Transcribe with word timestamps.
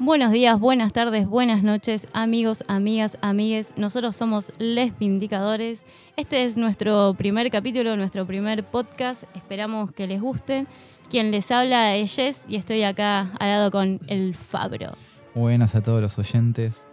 Buenos 0.00 0.32
días, 0.32 0.58
buenas 0.58 0.92
tardes, 0.92 1.28
buenas 1.28 1.62
noches, 1.62 2.08
amigos, 2.12 2.64
amigas, 2.66 3.16
amigues. 3.22 3.72
Nosotros 3.76 4.16
somos 4.16 4.52
Les 4.58 4.98
Vindicadores. 4.98 5.86
Este 6.16 6.44
es 6.44 6.56
nuestro 6.56 7.14
primer 7.14 7.48
capítulo, 7.48 7.96
nuestro 7.96 8.26
primer 8.26 8.64
podcast. 8.64 9.22
Esperamos 9.36 9.92
que 9.92 10.08
les 10.08 10.20
guste. 10.20 10.66
Quien 11.08 11.30
les 11.30 11.48
habla 11.52 11.94
es 11.94 12.12
Jess 12.12 12.44
y 12.48 12.56
estoy 12.56 12.82
acá 12.82 13.30
al 13.38 13.48
lado 13.48 13.70
con 13.70 14.00
el 14.08 14.34
Fabro. 14.34 14.96
Buenas 15.32 15.76
a 15.76 15.82
todos 15.82 16.02
los 16.02 16.18
oyentes. 16.18 16.84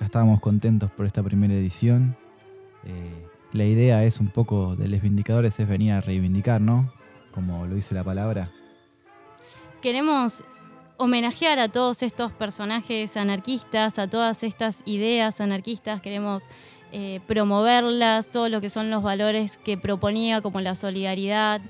Estábamos 0.00 0.40
contentos 0.40 0.90
por 0.90 1.04
esta 1.04 1.22
primera 1.22 1.52
edición. 1.52 2.16
Eh, 2.84 3.26
la 3.52 3.64
idea 3.64 4.04
es 4.04 4.20
un 4.20 4.28
poco 4.28 4.74
de 4.74 4.88
Les 4.88 5.02
Vindicadores, 5.02 5.60
es 5.60 5.68
venir 5.68 5.92
a 5.92 6.00
reivindicar, 6.00 6.62
¿no? 6.62 6.90
Como 7.30 7.66
lo 7.66 7.74
dice 7.74 7.94
la 7.94 8.04
palabra. 8.04 8.50
Queremos 9.82 10.42
homenajear 10.98 11.58
a 11.60 11.68
todos 11.68 12.02
estos 12.02 12.32
personajes 12.32 13.16
anarquistas, 13.16 13.98
a 13.98 14.08
todas 14.08 14.42
estas 14.42 14.82
ideas 14.84 15.40
anarquistas, 15.40 16.02
queremos 16.02 16.48
eh, 16.92 17.20
promoverlas, 17.26 18.28
todo 18.28 18.48
lo 18.48 18.60
que 18.60 18.68
son 18.68 18.90
los 18.90 19.02
valores 19.02 19.58
que 19.58 19.78
proponía, 19.78 20.40
como 20.42 20.60
la 20.60 20.74
solidaridad, 20.74 21.60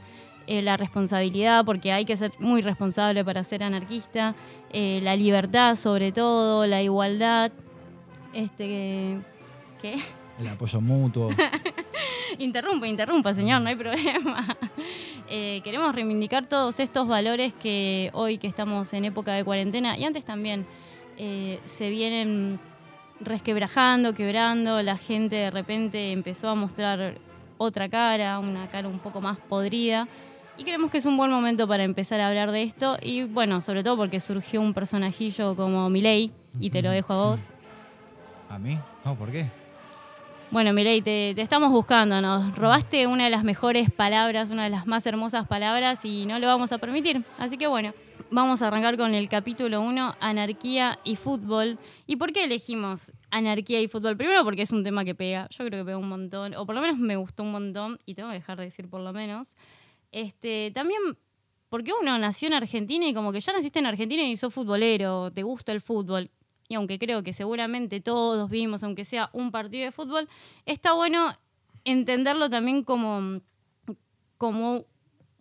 eh, 0.46 0.62
la 0.62 0.78
responsabilidad, 0.78 1.64
porque 1.66 1.92
hay 1.92 2.06
que 2.06 2.16
ser 2.16 2.33
muy 2.38 2.62
responsable 2.62 3.22
para 3.22 3.45
ser 3.45 3.62
anarquista, 3.62 4.34
eh, 4.72 5.00
la 5.02 5.14
libertad 5.14 5.77
sobre 5.77 6.10
todo, 6.10 6.66
la 6.66 6.83
igualdad, 6.83 7.52
este, 8.33 9.19
¿qué? 9.83 9.98
El 10.38 10.48
apoyo 10.48 10.80
mutuo. 10.80 11.30
interrumpa, 12.38 12.87
interrumpa, 12.87 13.34
señor, 13.34 13.60
no 13.60 13.69
hay 13.69 13.77
problema. 13.77 14.47
Eh, 15.30 15.61
queremos 15.62 15.95
reivindicar 15.95 16.47
todos 16.47 16.80
estos 16.80 17.06
valores 17.06 17.52
que 17.52 18.11
hoy 18.14 18.39
que 18.39 18.47
estamos 18.47 18.94
en 18.94 19.05
época 19.05 19.34
de 19.34 19.44
cuarentena 19.44 19.98
y 19.98 20.05
antes 20.05 20.25
también 20.25 20.66
eh, 21.19 21.61
se 21.64 21.91
vienen 21.91 22.59
resquebrajando, 23.20 24.14
quebrando, 24.14 24.81
la 24.83 24.97
gente 24.97 25.36
de 25.36 25.50
repente 25.50 26.12
empezó 26.12 26.48
a 26.48 26.55
mostrar 26.55 27.19
otra 27.59 27.91
cara, 27.91 28.39
una 28.39 28.70
cara 28.70 28.89
un 28.89 29.00
poco 29.00 29.20
más 29.20 29.36
podrida. 29.36 30.09
Y 30.56 30.64
creemos 30.64 30.91
que 30.91 30.97
es 30.97 31.05
un 31.05 31.19
buen 31.19 31.31
momento 31.31 31.69
para 31.69 31.84
empezar 31.84 32.20
a 32.20 32.28
hablar 32.28 32.50
de 32.50 32.62
esto. 32.62 32.97
Y 33.03 33.25
bueno, 33.25 33.61
sobre 33.61 33.84
todo 33.84 33.98
porque 33.98 34.20
surgió 34.20 34.62
un 34.62 34.72
personajillo 34.72 35.56
como 35.56 35.91
Milei, 35.91 36.33
y 36.59 36.70
te 36.70 36.81
lo 36.81 36.91
dejo 36.91 37.12
a 37.12 37.16
vos. 37.16 37.42
¿A 38.48 38.59
mí? 38.59 38.78
No, 39.05 39.14
¿por 39.14 39.31
qué? 39.31 39.47
Bueno, 40.50 40.72
Milei, 40.72 41.02
te, 41.02 41.34
te, 41.34 41.42
estamos 41.42 41.70
buscando, 41.70 42.22
nos 42.22 42.56
robaste 42.56 43.06
una 43.06 43.24
de 43.24 43.30
las 43.30 43.44
mejores 43.44 43.91
palabras, 43.91 44.48
una 44.48 44.64
de 44.64 44.70
las 44.70 44.86
más 44.86 45.04
hermosas 45.04 45.46
palabras 45.46 46.06
y 46.06 46.24
no 46.24 46.38
lo 46.38 46.46
vamos 46.46 46.72
a 46.72 46.78
permitir. 46.78 47.22
Así 47.36 47.58
que 47.58 47.66
bueno, 47.66 47.92
vamos 48.30 48.62
a 48.62 48.69
arrancar 48.69 48.96
con 48.96 49.14
el 49.14 49.28
capítulo 49.28 49.82
1, 49.82 50.16
anarquía 50.20 50.98
y 51.04 51.16
fútbol. 51.16 51.78
¿Y 52.06 52.16
por 52.16 52.32
qué 52.32 52.44
elegimos 52.44 53.12
anarquía 53.30 53.82
y 53.82 53.88
fútbol? 53.88 54.16
Primero 54.16 54.42
porque 54.42 54.62
es 54.62 54.72
un 54.72 54.82
tema 54.82 55.04
que 55.04 55.14
pega, 55.14 55.48
yo 55.50 55.66
creo 55.66 55.82
que 55.82 55.84
pega 55.84 55.98
un 55.98 56.08
montón, 56.08 56.54
o 56.54 56.64
por 56.64 56.74
lo 56.74 56.80
menos 56.80 56.96
me 56.96 57.16
gustó 57.16 57.42
un 57.42 57.52
montón, 57.52 57.98
y 58.06 58.14
tengo 58.14 58.30
que 58.30 58.36
dejar 58.36 58.56
de 58.56 58.64
decir 58.64 58.88
por 58.88 59.02
lo 59.02 59.12
menos. 59.12 59.48
Este, 60.12 60.70
también 60.74 61.00
porque 61.69 61.92
uno 61.92 62.19
nació 62.19 62.48
en 62.48 62.54
Argentina 62.54 63.06
y 63.06 63.12
como 63.12 63.32
que 63.32 63.41
ya 63.41 63.52
naciste 63.52 63.80
en 63.80 63.86
Argentina 63.86 64.22
y 64.22 64.34
sos 64.38 64.54
futbolero, 64.54 65.30
te 65.30 65.42
gusta 65.42 65.72
el 65.72 65.82
fútbol 65.82 66.30
y 66.69 66.74
aunque 66.74 66.98
creo 66.98 67.22
que 67.22 67.33
seguramente 67.33 68.00
todos 68.00 68.50
vimos, 68.50 68.83
aunque 68.84 69.05
sea 69.05 69.30
un 69.33 69.50
partido 69.50 69.84
de 69.84 69.92
fútbol, 69.92 70.28
está 70.66 70.92
bueno 70.92 71.34
entenderlo 71.84 72.50
también 72.50 72.84
como, 72.84 73.41
como 74.36 74.84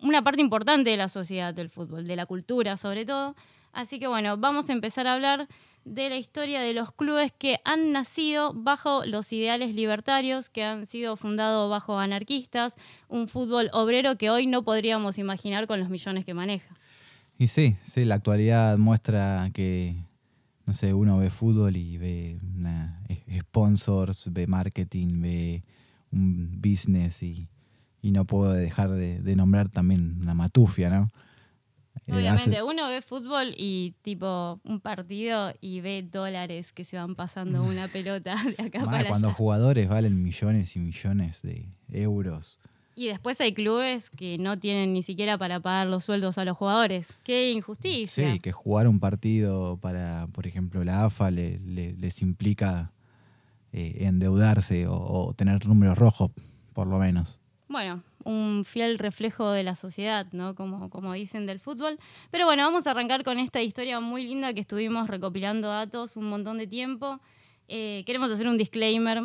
una 0.02 0.24
parte 0.24 0.42
importante 0.42 0.90
de 0.90 0.98
la 0.98 1.10
sociedad 1.10 1.54
del 1.54 1.70
fútbol, 1.70 2.08
de 2.08 2.16
la 2.16 2.26
cultura 2.26 2.78
sobre 2.78 3.06
todo. 3.06 3.36
Así 3.74 4.00
que 4.00 4.08
bueno, 4.08 4.38
vamos 4.38 4.70
a 4.70 4.74
empezar 4.74 5.06
a 5.06 5.14
hablar 5.14 5.48
de 5.84 6.10
la 6.10 6.18
historia 6.18 6.62
de 6.62 6.74
los 6.74 6.92
clubes 6.92 7.32
que 7.32 7.60
han 7.64 7.92
nacido 7.92 8.54
bajo 8.54 9.06
los 9.06 9.32
ideales 9.32 9.74
libertarios, 9.74 10.50
que 10.50 10.64
han 10.64 10.86
sido 10.86 11.16
fundados 11.16 11.70
bajo 11.70 11.98
anarquistas, 12.00 12.76
un 13.08 13.28
fútbol 13.28 13.70
obrero 13.74 14.18
que 14.18 14.30
hoy 14.30 14.48
no 14.48 14.64
podríamos 14.64 15.18
imaginar 15.18 15.68
con 15.68 15.80
los 15.80 15.90
millones 15.90 16.26
que 16.26 16.34
maneja. 16.34 16.76
Y 17.38 17.50
sí, 17.50 17.76
sí, 17.84 18.04
la 18.04 18.16
actualidad 18.16 18.78
muestra 18.78 19.50
que 19.54 19.96
no 20.68 20.74
sé, 20.74 20.94
uno 20.94 21.18
ve 21.18 21.30
fútbol 21.30 21.78
y 21.78 21.98
ve 21.98 22.38
sponsors, 23.40 24.32
ve 24.32 24.48
marketing, 24.48 25.22
ve 25.22 25.64
un 26.12 26.62
business 26.62 27.24
y, 27.24 27.48
no 28.04 28.24
puedo 28.24 28.54
dejar 28.54 28.92
de, 28.92 29.36
nombrar 29.36 29.68
también 29.70 30.20
una 30.22 30.34
matufia, 30.34 30.90
¿no? 30.90 31.10
Eh, 32.06 32.14
Obviamente, 32.14 32.64
uno 32.64 32.88
ve 32.88 33.02
fútbol 33.02 33.54
y 33.58 33.96
tipo 34.02 34.62
un 34.64 34.80
partido 34.80 35.54
y 35.60 35.82
ve 35.82 36.08
dólares 36.10 36.72
que 36.72 36.86
se 36.86 36.96
van 36.96 37.16
pasando 37.16 37.64
una 37.64 37.88
pelota 37.94 38.36
de 38.58 38.64
acá 38.66 38.86
para 38.86 39.10
cuando 39.10 39.34
jugadores 39.34 39.90
valen 39.90 40.22
millones 40.24 40.76
y 40.78 40.80
millones 40.80 41.42
de 41.42 41.70
euros 41.90 42.60
y 42.98 43.06
después 43.06 43.40
hay 43.42 43.54
clubes 43.54 44.10
que 44.10 44.40
no 44.40 44.58
tienen 44.58 44.92
ni 44.92 45.04
siquiera 45.04 45.38
para 45.38 45.60
pagar 45.60 45.86
los 45.86 46.04
sueldos 46.04 46.40
a 46.40 46.46
los 46.46 46.58
jugadores. 46.58 47.16
¡Qué 47.24 47.52
injusticia! 47.52 48.34
Sí, 48.34 48.40
que 48.40 48.52
jugar 48.52 48.88
un 48.88 49.00
partido 49.00 49.78
para, 49.78 50.26
por 50.34 50.48
ejemplo, 50.48 50.84
la 50.84 51.06
AFA 51.06 51.30
les 51.30 52.22
implica 52.24 52.92
eh, 53.72 53.98
endeudarse 54.08 54.88
o, 54.90 55.32
tener 55.38 55.68
números 55.68 55.96
rojos, 55.96 56.32
por 56.74 56.88
lo 56.88 56.98
menos. 56.98 57.38
Bueno, 57.68 58.02
un 58.24 58.64
fiel 58.66 58.98
reflejo 58.98 59.52
de 59.52 59.62
la 59.62 59.76
sociedad, 59.76 60.26
¿no? 60.32 60.56
Como, 60.56 60.90
como 60.90 61.14
dicen 61.14 61.46
del 61.46 61.60
fútbol. 61.60 62.00
Pero 62.32 62.46
bueno, 62.46 62.64
vamos 62.64 62.88
a 62.88 62.92
arrancar 62.92 63.24
con 63.24 63.38
esta 63.38 63.62
historia 63.62 64.00
muy 64.00 64.24
linda 64.24 64.56
que 64.56 64.62
estuvimos 64.62 65.08
recopilando 65.08 65.68
datos 65.68 66.18
un 66.18 66.30
montón 66.30 66.58
de 66.58 66.66
tiempo. 66.66 67.20
Eh, 67.68 68.02
queremos 68.08 68.32
hacer 68.32 68.48
un 68.48 68.58
disclaimer 68.58 69.22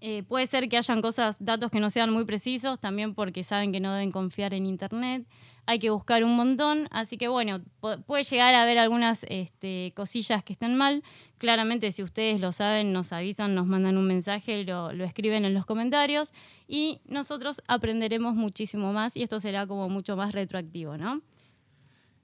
eh, 0.00 0.22
puede 0.22 0.46
ser 0.46 0.68
que 0.68 0.76
hayan 0.76 1.02
cosas, 1.02 1.36
datos 1.40 1.70
que 1.70 1.80
no 1.80 1.90
sean 1.90 2.12
muy 2.12 2.24
precisos, 2.24 2.78
también 2.78 3.14
porque 3.14 3.42
saben 3.42 3.72
que 3.72 3.80
no 3.80 3.92
deben 3.92 4.12
confiar 4.12 4.54
en 4.54 4.66
Internet. 4.66 5.26
Hay 5.66 5.78
que 5.78 5.90
buscar 5.90 6.24
un 6.24 6.34
montón, 6.34 6.88
así 6.90 7.18
que 7.18 7.28
bueno, 7.28 7.60
puede 8.06 8.24
llegar 8.24 8.54
a 8.54 8.62
haber 8.62 8.78
algunas 8.78 9.26
este, 9.28 9.92
cosillas 9.94 10.42
que 10.42 10.54
estén 10.54 10.76
mal. 10.76 11.02
Claramente, 11.36 11.92
si 11.92 12.02
ustedes 12.02 12.40
lo 12.40 12.52
saben, 12.52 12.92
nos 12.92 13.12
avisan, 13.12 13.54
nos 13.54 13.66
mandan 13.66 13.98
un 13.98 14.06
mensaje, 14.06 14.64
lo, 14.64 14.92
lo 14.92 15.04
escriben 15.04 15.44
en 15.44 15.52
los 15.52 15.66
comentarios 15.66 16.32
y 16.66 17.00
nosotros 17.06 17.60
aprenderemos 17.66 18.34
muchísimo 18.34 18.92
más 18.92 19.16
y 19.16 19.22
esto 19.22 19.40
será 19.40 19.66
como 19.66 19.88
mucho 19.90 20.16
más 20.16 20.32
retroactivo, 20.32 20.96
¿no? 20.96 21.20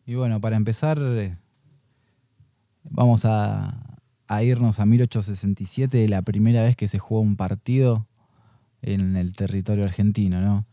Y 0.06 0.14
bueno, 0.14 0.40
para 0.40 0.56
empezar, 0.56 0.98
eh, 1.00 1.36
vamos 2.84 3.24
a, 3.24 3.93
a 4.28 4.42
irnos 4.42 4.80
a 4.80 4.86
1867, 4.86 6.08
la 6.08 6.22
primera 6.22 6.62
vez 6.62 6.76
que 6.76 6.88
se 6.88 6.98
jugó 6.98 7.20
un 7.20 7.36
partido 7.36 8.06
en 8.82 9.16
el 9.16 9.34
territorio 9.34 9.84
argentino, 9.84 10.40
¿no? 10.40 10.66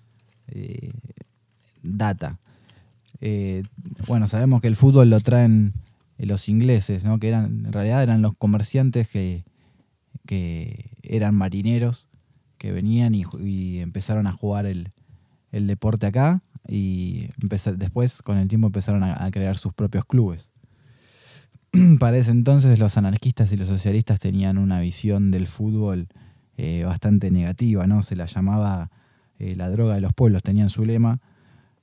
Eh, 0.48 0.92
data. 1.82 2.40
Eh, 3.20 3.64
bueno, 4.08 4.28
sabemos 4.28 4.62
que 4.62 4.68
el 4.68 4.76
fútbol 4.76 5.10
lo 5.10 5.20
traen 5.20 5.74
los 6.18 6.50
ingleses, 6.50 7.04
¿no? 7.04 7.20
Que 7.20 7.30
eran, 7.30 7.66
en 7.66 7.74
realidad 7.74 8.04
eran 8.04 8.22
los 8.22 8.36
comerciantes 8.36 9.08
que, 9.08 9.44
que 10.26 10.92
eran 11.04 11.36
marineros, 11.36 12.10
que 12.58 12.72
venían 12.72 13.16
y, 13.16 13.80
empezaron 13.80 14.28
a 14.28 14.34
jugar 14.34 14.66
el, 14.66 14.92
deporte 15.52 16.06
acá 16.06 16.42
y 16.66 17.28
después 17.76 18.22
con 18.22 18.38
el 18.38 18.48
tiempo 18.48 18.68
empezaron 18.68 19.04
a 19.04 19.30
crear 19.32 19.58
sus 19.58 19.74
propios 19.74 20.06
clubes. 20.06 20.51
para 22.00 22.18
ese 22.18 22.32
entonces 22.32 22.80
los 22.80 22.98
anarquistas 22.98 23.52
y 23.52 23.58
los 23.58 23.68
socialistas 23.68 24.20
tenían 24.20 24.58
una 24.58 24.80
visión 24.80 25.32
del 25.32 25.48
fútbol 25.48 26.08
eh, 26.58 26.84
bastante 26.86 27.32
negativa, 27.32 27.88
¿no? 27.88 28.04
Se 28.04 28.16
la 28.16 28.26
llamaba 28.26 28.92
eh, 29.40 29.56
la 29.56 29.70
droga 29.70 29.96
de 29.96 30.02
los 30.02 30.14
pueblos, 30.14 30.44
tenían 30.44 30.70
su 30.70 30.86
lema. 30.86 31.20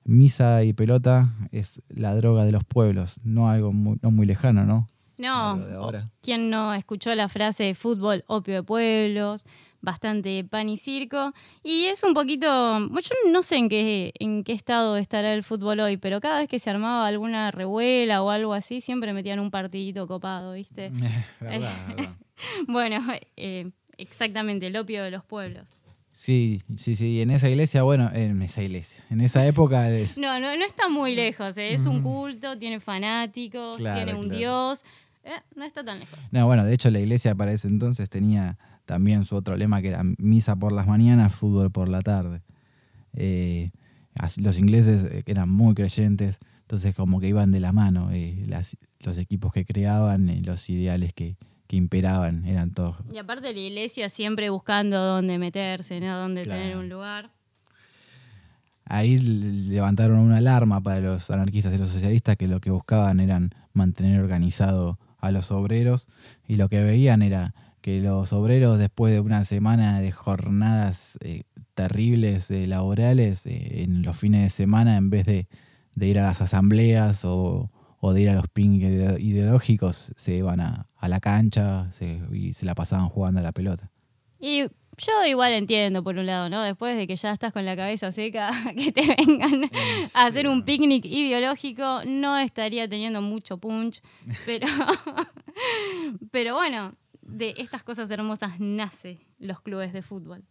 Misa 0.05 0.63
y 0.65 0.73
pelota 0.73 1.35
es 1.53 1.83
la 1.89 2.15
droga 2.15 2.45
de 2.45 2.53
los 2.53 2.65
pueblos, 2.65 3.17
no 3.25 3.51
algo 3.51 3.73
muy, 3.73 3.99
no 4.03 4.11
muy 4.11 4.27
lejano, 4.27 4.65
¿no? 4.65 4.89
No, 5.19 5.61
¿quién 6.23 6.49
no 6.49 6.73
escuchó 6.75 7.13
la 7.15 7.29
frase 7.29 7.75
fútbol, 7.75 8.25
opio 8.29 8.55
de 8.55 8.63
pueblos? 8.63 9.45
Bastante 9.81 10.45
pan 10.45 10.69
y 10.69 10.77
circo. 10.77 11.33
Y 11.63 11.85
es 11.85 12.03
un 12.03 12.15
poquito, 12.15 12.47
yo 12.79 13.31
no 13.31 13.43
sé 13.43 13.57
en 13.57 13.69
qué, 13.69 14.13
en 14.19 14.45
qué 14.45 14.53
estado 14.53 14.97
estará 14.97 15.35
el 15.35 15.45
fútbol 15.45 15.81
hoy, 15.81 15.97
pero 15.97 16.21
cada 16.21 16.41
vez 16.41 16.49
que 16.49 16.59
se 16.59 16.71
armaba 16.71 17.07
alguna 17.07 17.51
revuela 17.51 18.23
o 18.23 18.31
algo 18.31 18.55
así, 18.55 18.81
siempre 18.81 19.13
metían 19.13 19.41
un 19.41 19.51
partidito 19.51 20.07
copado, 20.07 20.53
¿viste? 20.53 20.91
bueno, 22.69 22.99
eh, 23.37 23.71
exactamente, 23.97 24.67
el 24.67 24.77
opio 24.77 25.03
de 25.03 25.11
los 25.11 25.25
pueblos. 25.25 25.69
Sí, 26.19 26.63
sí, 26.75 26.97
sí. 26.97 27.21
En 27.21 27.31
esa 27.31 27.49
iglesia, 27.49 27.85
bueno, 27.85 28.11
en 28.13 28.43
esa 28.43 28.61
iglesia, 28.61 29.05
en 29.09 29.21
esa 29.21 29.47
época. 29.47 29.89
No, 30.17 30.41
no, 30.41 30.57
no 30.57 30.65
está 30.65 30.89
muy 30.89 31.15
lejos. 31.15 31.57
¿eh? 31.57 31.75
Es 31.75 31.87
un 31.87 32.03
culto, 32.03 32.59
tiene 32.59 32.81
fanáticos, 32.81 33.79
tiene 33.79 34.15
un 34.15 34.29
dios. 34.29 34.85
Eh, 35.25 35.31
no 35.55 35.65
está 35.65 35.85
tan 35.85 35.99
lejos. 35.99 36.19
No, 36.31 36.47
bueno, 36.47 36.65
de 36.65 36.75
hecho 36.75 36.91
la 36.91 37.01
iglesia 37.01 37.35
para 37.35 37.53
ese 37.53 37.69
entonces 37.69 38.09
tenía 38.09 38.59
también 38.87 39.25
su 39.25 39.37
otro 39.37 39.57
lema 39.57 39.83
que 39.83 39.89
era 39.89 40.03
misa 40.19 40.57
por 40.57 40.73
las 40.73 40.87
mañanas, 40.87 41.35
fútbol 41.35 41.71
por 41.71 41.89
la 41.89 42.01
tarde. 42.01 42.43
Eh, 43.15 43.71
los 44.39 44.59
ingleses 44.59 45.05
eh, 45.05 45.23
eran 45.27 45.49
muy 45.49 45.75
creyentes, 45.75 46.39
entonces 46.63 46.95
como 46.95 47.21
que 47.21 47.29
iban 47.29 47.53
de 47.53 47.61
la 47.61 47.73
mano 47.73 48.11
eh, 48.13 48.47
los 49.01 49.19
equipos 49.19 49.53
que 49.53 49.65
creaban, 49.65 50.29
eh, 50.29 50.43
los 50.45 50.69
ideales 50.71 51.13
que, 51.13 51.37
imperaban, 51.71 52.47
eran 52.47 52.71
todos. 52.71 52.97
Y 53.13 53.19
aparte 53.19 53.53
la 53.53 53.59
iglesia 53.59 54.09
siempre 54.09 54.49
buscando 54.49 54.99
dónde 54.99 55.37
meterse, 55.37 56.01
¿no? 56.01 56.17
dónde 56.17 56.45
tener 56.45 56.79
un 56.79 56.89
lugar. 56.89 57.31
Ahí 58.87 59.19
levantaron 59.19 60.19
una 60.19 60.39
alarma 60.39 60.81
para 60.81 61.01
los 61.01 61.31
anarquistas 61.31 61.75
y 61.75 61.77
los 61.77 61.93
socialistas 61.93 62.39
que 62.39 62.49
lo 62.49 62.59
que 62.61 62.71
buscaban 62.71 63.21
eran 63.21 63.51
mantener 63.75 64.19
organizado 64.19 64.99
a 65.19 65.31
los 65.31 65.51
obreros 65.51 66.09
y 66.47 66.57
lo 66.57 66.69
que 66.69 66.83
veían 66.83 67.23
era 67.23 67.55
que 67.81 68.01
los 68.01 68.33
obreros 68.33 68.79
después 68.79 69.13
de 69.13 69.21
una 69.21 69.45
semana 69.45 70.01
de 70.01 70.13
jornadas 70.13 71.19
terribles 71.79 72.51
eh, 72.51 72.67
laborales 72.67 73.47
eh, 73.47 73.85
en 73.85 74.03
los 74.03 74.17
fines 74.17 74.43
de 74.43 74.51
semana 74.51 74.97
en 74.97 75.11
vez 75.11 75.27
de, 75.27 75.47
ir 76.01 76.19
a 76.19 76.25
las 76.25 76.41
asambleas 76.41 77.25
o, 77.25 77.71
de 78.03 78.21
ir 78.21 78.31
a 78.31 78.35
los 78.35 78.49
ping 78.49 78.81
ideológicos, 78.81 80.13
se 80.17 80.35
iban 80.35 80.59
a, 80.59 80.89
la 81.01 81.21
cancha 81.21 81.91
y 82.33 82.53
se 82.53 82.67
la 82.67 82.75
pasaban 82.75 83.09
jugando 83.09 83.39
a 83.39 83.43
la 83.45 83.53
pelota. 83.53 83.93
Yo 84.99 85.25
igual 85.27 85.53
entiendo, 85.53 86.03
por 86.03 86.17
un 86.17 86.27
lado, 86.27 86.51
¿no? 86.51 86.63
Después 86.63 86.97
de 86.97 87.07
que 87.07 87.17
ya 87.17 87.33
estás 87.33 87.53
con 87.53 87.65
la 87.65 87.77
cabeza 87.77 88.13
seca, 88.13 88.51
que 88.77 88.93
te 88.93 89.03
vengan 89.17 89.71
a 90.15 90.27
hacer 90.27 90.49
un 90.49 90.65
picnic 90.65 91.05
ideológico, 91.05 92.03
no 92.07 92.37
estaría 92.39 92.89
teniendo 92.89 93.23
mucho 93.23 93.59
punch, 93.59 94.01
pero, 94.47 94.67
pero 96.31 96.55
bueno, 96.55 96.95
de 97.23 97.55
estas 97.59 97.83
cosas 97.83 98.11
hermosas 98.11 98.61
nace 98.61 99.19
los 99.39 99.61
clubes 99.61 99.93
de 99.93 100.03
fútbol. 100.03 100.45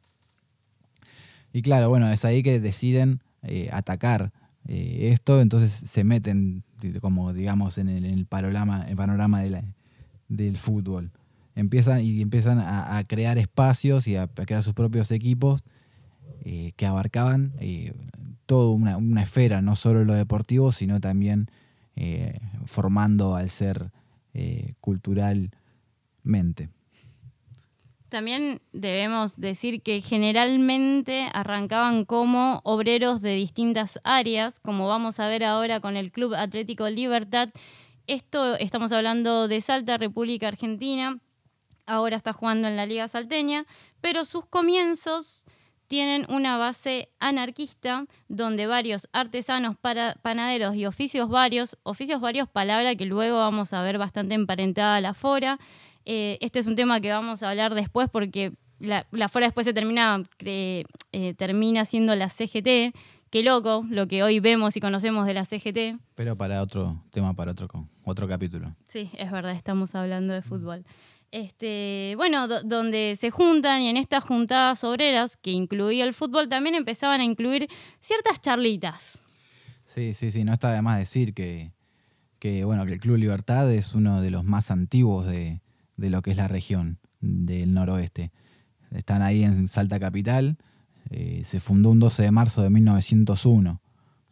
Y 1.53 1.61
claro, 1.61 1.89
bueno, 1.89 2.09
es 2.11 2.25
ahí 2.25 2.43
que 2.43 2.59
deciden 2.59 3.21
eh, 3.41 3.69
atacar 3.71 4.31
eh, 4.67 5.09
esto, 5.13 5.41
entonces 5.41 5.71
se 5.71 6.03
meten 6.03 6.63
como 7.01 7.33
digamos 7.33 7.77
en 7.77 7.89
el, 7.89 8.25
panorama, 8.25 8.85
el 8.87 8.95
panorama 8.95 9.41
del 10.27 10.57
fútbol. 10.57 11.11
Empiezan 11.57 12.01
y 12.01 12.21
empiezan 12.21 12.59
a, 12.59 13.03
crear 13.07 13.37
espacios 13.37 14.07
y 14.07 14.15
a, 14.15 14.27
crear 14.27 14.63
sus 14.63 14.73
propios 14.73 15.11
equipos 15.11 15.63
eh, 16.45 16.71
que 16.75 16.85
abarcaban 16.85 17.53
toda 18.45 18.73
una, 18.73 18.97
una, 18.97 19.23
esfera, 19.23 19.61
no 19.61 19.75
solo 19.75 20.05
lo 20.05 20.13
deportivo, 20.13 20.71
sino 20.71 21.01
también 21.01 21.49
formando 22.65 23.35
al 23.35 23.49
ser 23.49 23.91
culturalmente. 24.81 26.69
También 28.09 28.61
debemos 28.71 29.35
decir 29.35 29.81
que 29.81 29.99
generalmente 29.99 31.27
arrancaban 31.33 32.05
como 32.05 32.61
obreros 32.63 33.21
de 33.21 33.35
distintas 33.35 33.99
áreas, 34.05 34.59
como 34.61 34.87
vamos 34.87 35.19
a 35.19 35.27
ver 35.27 35.43
ahora 35.43 35.81
con 35.81 35.97
el 35.97 36.11
Club 36.13 36.33
Atlético 36.33 36.87
Libertad. 36.89 37.49
Esto 38.07 38.55
estamos 38.55 38.93
hablando 38.93 39.49
de 39.49 39.59
Salta, 39.59 39.97
República 39.97 40.47
Argentina. 40.47 41.19
Ahora 41.87 42.17
está 42.17 42.33
jugando 42.33 42.67
en 42.67 42.75
la 42.75 42.85
Liga 42.85 43.07
Salteña, 43.07 43.65
pero 44.01 44.25
sus 44.25 44.45
comienzos 44.45 45.41
tienen 45.87 46.25
una 46.29 46.57
base 46.57 47.09
anarquista 47.19 48.05
donde 48.27 48.67
varios 48.67 49.07
artesanos, 49.13 49.77
panaderos 50.21 50.75
y 50.75 50.85
oficios 50.85 51.29
varios, 51.29 51.77
oficios 51.83 52.21
varios, 52.21 52.49
palabra 52.49 52.95
que 52.95 53.05
luego 53.05 53.37
vamos 53.37 53.73
a 53.73 53.81
ver 53.81 53.97
bastante 53.97 54.35
emparentada 54.35 54.97
a 54.97 55.01
la 55.01 55.13
fora, 55.13 55.59
eh, 56.09 56.37
este 56.39 56.59
es 56.59 56.67
un 56.67 56.75
tema 56.77 57.01
que 57.01 57.11
vamos 57.11 57.43
a 57.43 57.49
hablar 57.49 57.75
después 57.75 58.09
porque 58.09 58.53
la, 58.79 59.05
fuera 59.27 59.47
después 59.47 59.65
se 59.65 59.73
termina, 59.73 60.23
eh, 60.39 60.85
termina 61.35 61.83
siendo 61.83 62.15
la 62.15 62.29
CGT. 62.29 62.95
Qué 63.29 63.43
loco 63.43 63.85
lo 63.89 64.07
que 64.07 64.23
hoy 64.23 64.39
vemos 64.39 64.77
y 64.77 64.79
conocemos 64.79 65.27
de 65.27 65.33
la 65.33 65.43
CGT. 65.43 65.99
Pero 66.15 66.37
para 66.37 66.61
otro 66.61 67.03
tema, 67.11 67.33
para 67.33 67.51
otro, 67.51 67.67
otro 68.05 68.25
capítulo. 68.25 68.73
Sí, 68.87 69.09
es 69.17 69.29
verdad, 69.31 69.51
estamos 69.51 69.95
hablando 69.95 70.33
de 70.33 70.41
fútbol. 70.41 70.85
Este, 71.31 72.13
bueno, 72.15 72.47
donde 72.47 73.15
se 73.17 73.31
juntan 73.31 73.81
y 73.81 73.89
en 73.89 73.97
estas 73.97 74.23
juntadas 74.23 74.83
obreras, 74.83 75.35
que 75.37 75.51
incluía 75.51 76.05
el 76.05 76.13
fútbol, 76.13 76.47
también 76.47 76.75
empezaban 76.75 77.19
a 77.19 77.25
incluir 77.25 77.67
ciertas 77.99 78.41
charlitas. 78.41 79.19
Sí, 79.85 80.13
sí, 80.13 80.31
sí, 80.31 80.43
no 80.43 80.53
está 80.53 80.71
de 80.71 80.81
más 80.81 80.99
decir 80.99 81.33
que, 81.33 81.71
que, 82.39 82.63
bueno, 82.63 82.85
que 82.85 82.93
el 82.93 82.99
Club 82.99 83.17
Libertad 83.17 83.71
es 83.71 83.93
uno 83.93 84.21
de 84.21 84.31
los 84.31 84.43
más 84.43 84.71
antiguos 84.71 85.25
de, 85.25 85.61
lo 85.97 86.21
que 86.21 86.31
es 86.31 86.37
la 86.37 86.47
región 86.47 86.99
del 87.19 87.73
noroeste. 87.73 88.31
Están 88.91 89.21
ahí 89.21 89.43
en 89.43 89.67
Salta 89.67 89.99
Capital, 89.99 90.57
eh, 91.09 91.41
se 91.45 91.59
fundó 91.59 91.89
un 91.89 91.99
12 91.99 92.23
de 92.23 92.31
marzo 92.31 92.61
de 92.63 92.69
1901, 92.69 93.81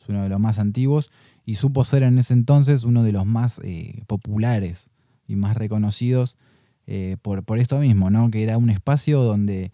es 0.01 0.09
uno 0.09 0.23
de 0.23 0.29
los 0.29 0.39
más 0.39 0.59
antiguos 0.59 1.11
y 1.45 1.55
supo 1.55 1.83
ser 1.83 2.03
en 2.03 2.19
ese 2.19 2.33
entonces 2.33 2.83
uno 2.83 3.03
de 3.03 3.11
los 3.11 3.25
más 3.25 3.59
eh, 3.63 4.03
populares 4.07 4.89
y 5.27 5.35
más 5.35 5.57
reconocidos 5.57 6.37
eh, 6.87 7.17
por, 7.21 7.43
por, 7.43 7.59
esto 7.59 7.79
mismo, 7.79 8.09
¿no? 8.09 8.29
que 8.31 8.43
era 8.43 8.57
un 8.57 8.69
espacio 8.69 9.21
donde 9.21 9.71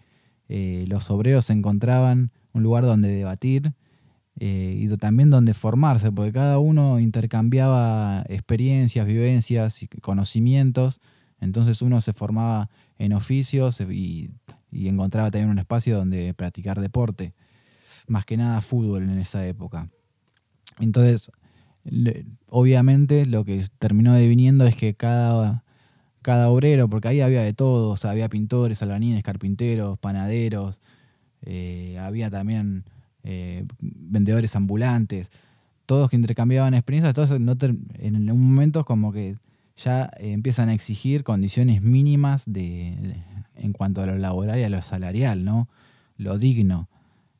los 0.87 1.09
obreros 1.09 1.45
se 1.45 1.53
encontraban, 1.53 2.31
un 2.51 2.61
lugar 2.61 2.83
donde 2.83 3.07
debatir 3.07 3.71
y 4.35 4.89
también 4.97 5.29
donde 5.29 5.53
formarse, 5.53 6.11
porque 6.11 6.33
cada 6.33 6.59
uno 6.59 6.99
intercambiaba 6.99 8.25
experiencias, 8.27 9.07
vivencias 9.07 9.81
y 9.81 9.87
conocimientos 9.87 10.99
entonces 11.41 11.81
uno 11.81 11.99
se 11.99 12.13
formaba 12.13 12.69
en 12.97 13.13
oficios 13.13 13.81
y, 13.81 14.29
encontraba 14.71 15.31
también 15.31 15.49
un 15.49 15.59
espacio 15.59 15.97
donde 15.97 16.33
practicar 16.33 16.79
deporte, 16.79 17.33
más 18.07 18.25
que 18.25 18.37
nada 18.37 18.61
fútbol 18.61 19.03
en 19.03 19.19
esa 19.19 19.45
época. 19.45 19.89
Entonces, 20.79 21.29
obviamente 22.47 23.25
lo 23.25 23.43
que 23.43 23.65
terminó 23.79 24.13
deviniendo 24.13 24.65
es 24.65 24.75
que 24.75 24.93
cada, 24.93 25.65
cada 26.21 26.49
obrero, 26.49 26.89
porque 26.89 27.07
ahí 27.07 27.21
había 27.21 27.41
de 27.41 27.53
todo, 27.53 27.95
había 28.03 28.29
pintores, 28.29 28.81
albanines, 28.81 29.23
carpinteros, 29.23 29.97
panaderos, 29.99 30.79
eh, 31.43 31.97
había 31.99 32.29
también 32.29 32.83
eh, 33.23 33.65
vendedores 33.79 34.55
ambulantes, 34.55 35.31
todos 35.85 36.09
que 36.09 36.15
intercambiaban 36.15 36.73
experiencias, 36.73 37.39
no 37.39 37.57
en 37.99 38.31
un 38.31 38.39
momento 38.39 38.85
como 38.85 39.11
que 39.11 39.37
ya 39.75 40.11
eh, 40.17 40.31
empiezan 40.31 40.69
a 40.69 40.73
exigir 40.73 41.23
condiciones 41.23 41.81
mínimas 41.81 42.43
de, 42.45 43.17
en 43.55 43.73
cuanto 43.73 44.01
a 44.01 44.05
lo 44.05 44.17
laboral 44.17 44.59
y 44.59 44.63
a 44.63 44.69
lo 44.69 44.81
salarial, 44.81 45.43
¿no? 45.43 45.67
Lo 46.17 46.37
digno. 46.37 46.89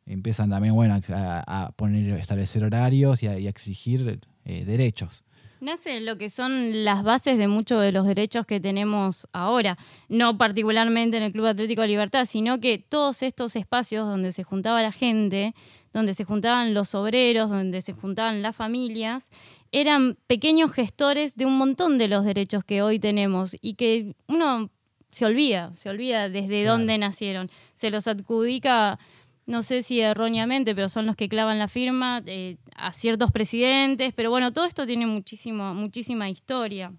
Empiezan 0.06 0.50
también, 0.50 0.74
bueno, 0.74 1.00
a, 1.14 1.72
poner, 1.76 2.20
establecer 2.20 2.64
horarios 2.64 3.24
y 3.24 3.28
a, 3.28 3.36
exigir 3.36 4.20
eh, 4.46 4.66
derechos. 4.66 5.24
Nace 5.62 6.02
lo 6.02 6.18
que 6.18 6.32
son 6.32 6.84
las 6.84 7.04
bases 7.04 7.38
de 7.38 7.48
muchos 7.48 7.84
de 7.84 7.92
los 7.92 8.08
derechos 8.08 8.48
que 8.48 8.60
tenemos 8.60 9.28
ahora, 9.32 9.78
no 10.10 10.36
particularmente 10.36 11.18
en 11.18 11.24
el 11.24 11.32
Club 11.32 11.46
Atlético 11.46 11.84
de 11.84 11.90
Libertad, 11.90 12.26
sino 12.26 12.60
que 12.60 12.80
todos 12.80 13.22
estos 13.22 13.56
espacios 13.56 14.08
donde 14.08 14.32
se 14.32 14.42
juntaba 14.42 14.82
la 14.82 14.92
gente, 14.92 15.54
donde 15.94 16.16
se 16.16 16.24
juntaban 16.24 16.74
los 16.74 16.96
obreros, 16.96 17.52
donde 17.52 17.84
se 17.84 17.94
juntaban 17.94 18.42
las 18.42 18.56
familias, 18.56 19.30
eran 19.72 20.18
pequeños 20.26 20.72
gestores 20.72 21.36
de 21.36 21.46
un 21.46 21.60
montón 21.60 22.00
de 22.00 22.08
los 22.08 22.26
derechos 22.26 22.64
que 22.64 22.82
hoy 22.82 22.98
tenemos 22.98 23.56
y 23.62 23.76
que 23.76 24.16
uno 24.28 24.72
se 25.12 25.26
olvida, 25.26 25.76
se 25.76 25.90
olvida 25.90 26.28
desde 26.28 26.66
dónde 26.66 26.98
nacieron. 26.98 27.52
Se 27.76 27.92
los 27.92 28.08
adjudica, 28.08 28.98
no 29.46 29.64
sé 29.64 29.84
si 29.84 30.00
erróneamente, 30.00 30.76
pero 30.76 30.90
son 30.90 31.06
los 31.06 31.16
que 31.16 31.30
clavan 31.30 31.60
la 31.60 31.68
firma 31.68 32.22
eh, 32.26 32.58
a 32.76 32.94
ciertos 32.94 33.32
presidentes, 33.32 34.14
pero 34.14 34.30
bueno, 34.30 34.54
todo 34.54 34.66
esto 34.66 34.86
tiene 34.86 35.06
muchísimo, 35.06 35.74
muchísima 35.74 36.30
historia. 36.30 36.94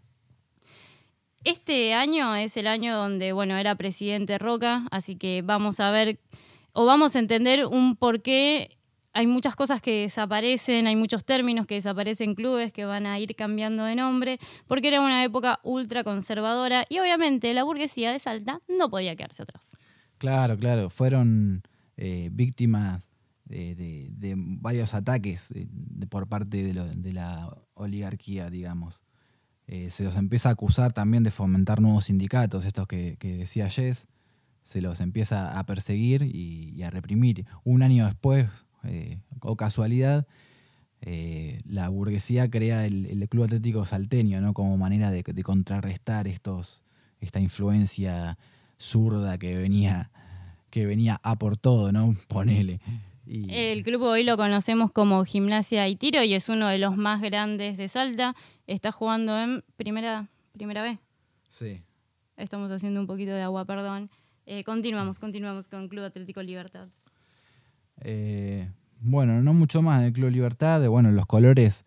Este 1.44 1.94
año 1.94 2.36
es 2.36 2.56
el 2.56 2.66
año 2.66 2.96
donde, 2.96 3.32
bueno, 3.32 3.56
era 3.56 3.74
presidente 3.74 4.38
Roca, 4.38 4.86
así 4.90 5.16
que 5.16 5.42
vamos 5.44 5.80
a 5.80 5.90
ver 5.90 6.20
o 6.72 6.84
vamos 6.84 7.16
a 7.16 7.18
entender 7.18 7.66
un 7.66 7.96
porqué 7.96 8.78
hay 9.14 9.26
muchas 9.26 9.54
cosas 9.56 9.82
que 9.82 10.02
desaparecen, 10.02 10.86
hay 10.86 10.96
muchos 10.96 11.24
términos 11.24 11.66
que 11.66 11.74
desaparecen, 11.74 12.34
clubes 12.34 12.72
que 12.72 12.84
van 12.84 13.06
a 13.06 13.18
ir 13.18 13.34
cambiando 13.36 13.84
de 13.84 13.94
nombre, 13.94 14.38
porque 14.66 14.88
era 14.88 15.00
una 15.00 15.22
época 15.22 15.60
ultra 15.62 16.02
conservadora 16.02 16.84
y 16.88 16.98
obviamente 16.98 17.52
la 17.52 17.64
burguesía 17.64 18.12
de 18.12 18.18
Salta 18.18 18.60
no 18.68 18.88
podía 18.88 19.14
quedarse 19.14 19.42
atrás. 19.42 19.76
Claro, 20.18 20.56
claro, 20.56 20.88
fueron 20.88 21.62
eh, 22.04 22.30
víctimas 22.32 23.08
de, 23.44 24.34
varios 24.36 24.92
ataques 24.92 25.52
eh, 25.52 25.68
por 26.08 26.26
parte 26.26 26.64
de, 26.64 27.12
la 27.12 27.56
oligarquía, 27.74 28.50
digamos. 28.50 29.04
Eh, 29.68 29.88
se 29.92 30.02
los 30.02 30.16
empieza 30.16 30.48
a 30.48 30.52
acusar 30.52 30.92
también 30.92 31.22
de 31.22 31.30
fomentar 31.30 31.80
nuevos 31.80 32.06
sindicatos, 32.06 32.64
estos 32.64 32.88
que, 32.88 33.16
decía 33.20 33.70
Jess, 33.70 34.08
se 34.64 34.80
los 34.80 35.00
empieza 35.00 35.56
a 35.56 35.64
perseguir 35.64 36.24
y 36.24 36.82
a 36.82 36.90
reprimir. 36.90 37.46
Un 37.62 37.84
año 37.84 38.06
después, 38.06 38.48
o 39.38 39.54
casualidad, 39.56 40.26
la 41.64 41.88
burguesía 41.88 42.50
crea 42.50 42.84
el, 42.84 43.28
Club 43.28 43.44
Atlético 43.44 43.84
Salteño, 43.84 44.40
¿no? 44.40 44.54
Como 44.54 44.76
manera 44.76 45.12
de, 45.12 45.22
contrarrestar 45.44 46.26
estos, 46.26 46.82
esta 47.20 47.38
influencia 47.38 48.38
zurda 48.76 49.38
que 49.38 49.56
venía, 49.56 50.10
que 50.72 50.86
venía 50.86 51.20
a 51.22 51.38
por 51.38 51.58
todo, 51.58 51.92
¿no? 51.92 52.16
Ponele. 52.28 52.80
El 53.26 53.84
club 53.84 54.02
hoy 54.02 54.24
lo 54.24 54.36
conocemos 54.36 54.90
como 54.90 55.24
Gimnasia 55.24 55.86
y 55.86 55.96
Tiro 55.96 56.24
y 56.24 56.34
es 56.34 56.48
uno 56.48 56.66
de 56.66 56.78
los 56.78 56.96
más 56.96 57.20
grandes 57.20 57.76
de 57.76 57.88
Salta. 57.88 58.34
Está 58.66 58.90
jugando 58.90 59.38
en 59.38 59.62
primera, 59.76 60.28
primera 60.52 60.82
B. 60.82 60.98
Sí. 61.48 61.82
Estamos 62.36 62.70
haciendo 62.72 63.00
un 63.00 63.06
poquito 63.06 63.32
de 63.32 63.42
agua, 63.42 63.64
perdón. 63.66 64.10
Eh, 64.46 64.64
continuamos, 64.64 65.18
continuamos 65.18 65.68
con 65.68 65.88
Club 65.88 66.04
Atlético 66.04 66.42
Libertad. 66.42 66.88
Eh, 68.00 68.68
bueno, 68.98 69.40
no 69.42 69.52
mucho 69.52 69.82
más 69.82 70.02
del 70.02 70.14
Club 70.14 70.30
Libertad. 70.30 70.84
Bueno, 70.88 71.12
los 71.12 71.26
colores 71.26 71.84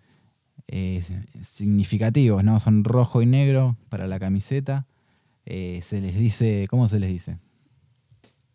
eh, 0.67 1.03
significativos, 1.41 2.43
¿no? 2.43 2.59
Son 2.59 2.83
rojo 2.83 3.21
y 3.23 3.25
negro 3.25 3.77
para 3.89 4.07
la 4.07 4.19
camiseta. 4.19 4.85
se 5.45 6.01
les 6.01 6.15
dice, 6.15 6.67
¿cómo 6.69 6.87
se 6.87 6.99
les 6.99 7.09
dice? 7.09 7.39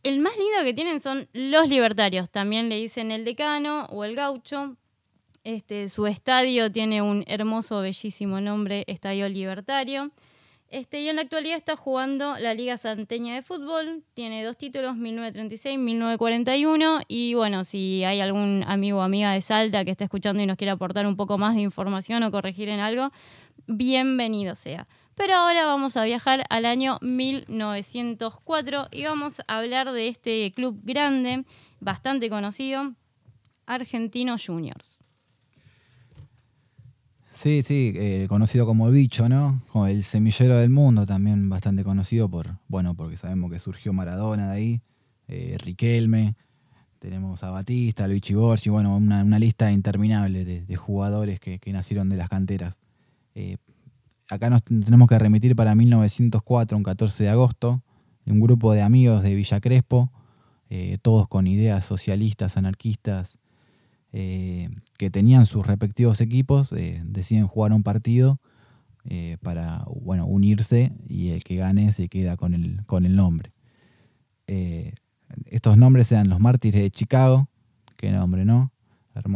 El 0.02 0.18
más 0.20 0.32
lindo 0.36 0.64
que 0.64 0.72
tienen 0.72 1.00
son 1.00 1.28
los 1.32 1.68
libertarios. 1.68 2.30
También 2.30 2.68
le 2.68 2.76
dicen 2.76 3.10
el 3.10 3.24
decano 3.24 3.84
o 3.90 4.04
el 4.04 4.14
gaucho. 4.14 4.76
Este, 5.44 5.88
su 5.88 6.06
estadio 6.06 6.72
tiene 6.72 7.02
un 7.02 7.24
hermoso, 7.26 7.80
bellísimo 7.80 8.40
nombre, 8.40 8.84
Estadio 8.86 9.28
Libertario. 9.28 10.10
Este, 10.68 11.00
y 11.00 11.08
en 11.08 11.16
la 11.16 11.22
actualidad 11.22 11.56
está 11.56 11.76
jugando 11.76 12.36
la 12.38 12.54
Liga 12.54 12.78
Santeña 12.78 13.34
de 13.34 13.42
Fútbol. 13.42 14.04
Tiene 14.14 14.44
dos 14.44 14.56
títulos, 14.56 14.96
1936, 14.96 15.78
1941. 15.78 17.00
Y 17.08 17.34
bueno, 17.34 17.64
si 17.64 18.04
hay 18.04 18.20
algún 18.20 18.64
amigo 18.66 19.00
o 19.00 19.02
amiga 19.02 19.32
de 19.32 19.42
Salta 19.42 19.84
que 19.84 19.90
esté 19.90 20.04
escuchando 20.04 20.42
y 20.42 20.46
nos 20.46 20.56
quiera 20.56 20.74
aportar 20.74 21.06
un 21.06 21.16
poco 21.16 21.36
más 21.38 21.56
de 21.56 21.62
información 21.62 22.22
o 22.22 22.30
corregir 22.30 22.68
en 22.68 22.80
algo, 22.80 23.10
bienvenido 23.66 24.54
sea. 24.54 24.86
Pero 25.20 25.34
ahora 25.34 25.66
vamos 25.66 25.98
a 25.98 26.04
viajar 26.04 26.44
al 26.48 26.64
año 26.64 26.96
1904 27.02 28.88
y 28.90 29.04
vamos 29.04 29.42
a 29.46 29.58
hablar 29.58 29.92
de 29.92 30.08
este 30.08 30.50
club 30.56 30.80
grande, 30.82 31.44
bastante 31.78 32.30
conocido, 32.30 32.94
Argentino 33.66 34.36
Juniors. 34.38 34.98
Sí, 37.34 37.62
sí, 37.62 37.92
eh, 37.96 38.28
conocido 38.30 38.64
como 38.64 38.90
bicho, 38.90 39.28
¿no? 39.28 39.60
Como 39.70 39.88
el 39.88 40.04
semillero 40.04 40.56
del 40.56 40.70
mundo, 40.70 41.04
también 41.04 41.50
bastante 41.50 41.84
conocido 41.84 42.26
por, 42.30 42.56
bueno, 42.66 42.94
porque 42.94 43.18
sabemos 43.18 43.52
que 43.52 43.58
surgió 43.58 43.92
Maradona 43.92 44.50
de 44.50 44.56
ahí, 44.56 44.80
eh, 45.28 45.58
Riquelme, 45.60 46.34
tenemos 46.98 47.44
a 47.44 47.50
Batista, 47.50 48.08
Luigi 48.08 48.32
Borgi, 48.32 48.70
bueno, 48.70 48.96
una, 48.96 49.38
lista 49.38 49.70
interminable 49.70 50.46
de, 50.46 50.76
jugadores 50.76 51.40
que, 51.40 51.60
nacieron 51.66 52.08
de 52.08 52.16
las 52.16 52.30
canteras. 52.30 52.80
Eh, 53.34 53.58
acá 54.30 54.48
nos 54.48 54.62
tenemos 54.62 55.08
que 55.08 55.18
remitir 55.18 55.56
para 55.56 55.74
1904, 55.74 56.76
un 56.76 56.84
14 56.84 57.24
de 57.24 57.30
agosto, 57.30 57.82
un 58.26 58.40
grupo 58.40 58.72
de 58.72 58.82
amigos 58.82 59.22
de 59.22 59.34
Villa 59.34 59.60
Crespo, 59.60 60.10
eh, 60.68 60.98
todos 61.02 61.26
con 61.26 61.48
ideas 61.48 61.84
socialistas, 61.84 62.56
anarquistas, 62.56 63.38
eh, 64.12 64.70
que 64.98 65.10
tenían 65.10 65.46
sus 65.46 65.66
respectivos 65.66 66.20
equipos, 66.20 66.72
eh, 66.72 67.02
deciden 67.04 67.46
jugar 67.46 67.72
un 67.72 67.82
partido 67.82 68.40
para 69.40 69.82
bueno, 70.02 70.26
unirse 70.26 70.92
y 71.08 71.30
el 71.30 71.42
que 71.42 71.56
gane 71.56 71.90
se 71.92 72.10
queda 72.10 72.36
con 72.36 72.52
el, 72.52 72.84
con 72.84 73.06
el 73.06 73.16
nombre. 73.16 73.50
estos 75.46 75.78
nombres 75.78 76.12
eran 76.12 76.28
los 76.28 76.38
mártires 76.38 76.82
de 76.82 76.90
Chicago, 76.90 77.48
qué 77.96 78.12
nombre, 78.12 78.44
¿no? 78.44 78.72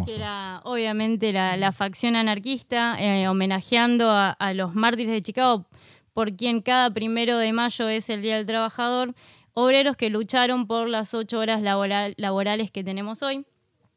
Que 0.06 0.16
era 0.16 0.60
obviamente 0.64 1.32
la, 1.32 1.72
facción 1.72 2.16
anarquista, 2.16 2.96
eh, 3.00 3.28
homenajeando 3.28 4.10
a, 4.10 4.52
los 4.54 4.74
mártires 4.74 5.12
de 5.12 5.22
Chicago, 5.22 5.66
por 6.12 6.30
quien 6.30 6.62
cada 6.62 6.90
primero 6.90 7.38
de 7.38 7.52
mayo 7.52 7.88
es 7.88 8.08
el 8.08 8.22
Día 8.22 8.36
del 8.36 8.46
Trabajador, 8.46 9.14
obreros 9.52 9.96
que 9.96 10.10
lucharon 10.10 10.66
por 10.66 10.88
las 10.88 11.14
ocho 11.14 11.38
horas 11.38 11.62
laborales 11.62 12.70
que 12.70 12.84
tenemos 12.84 13.22
hoy. 13.22 13.44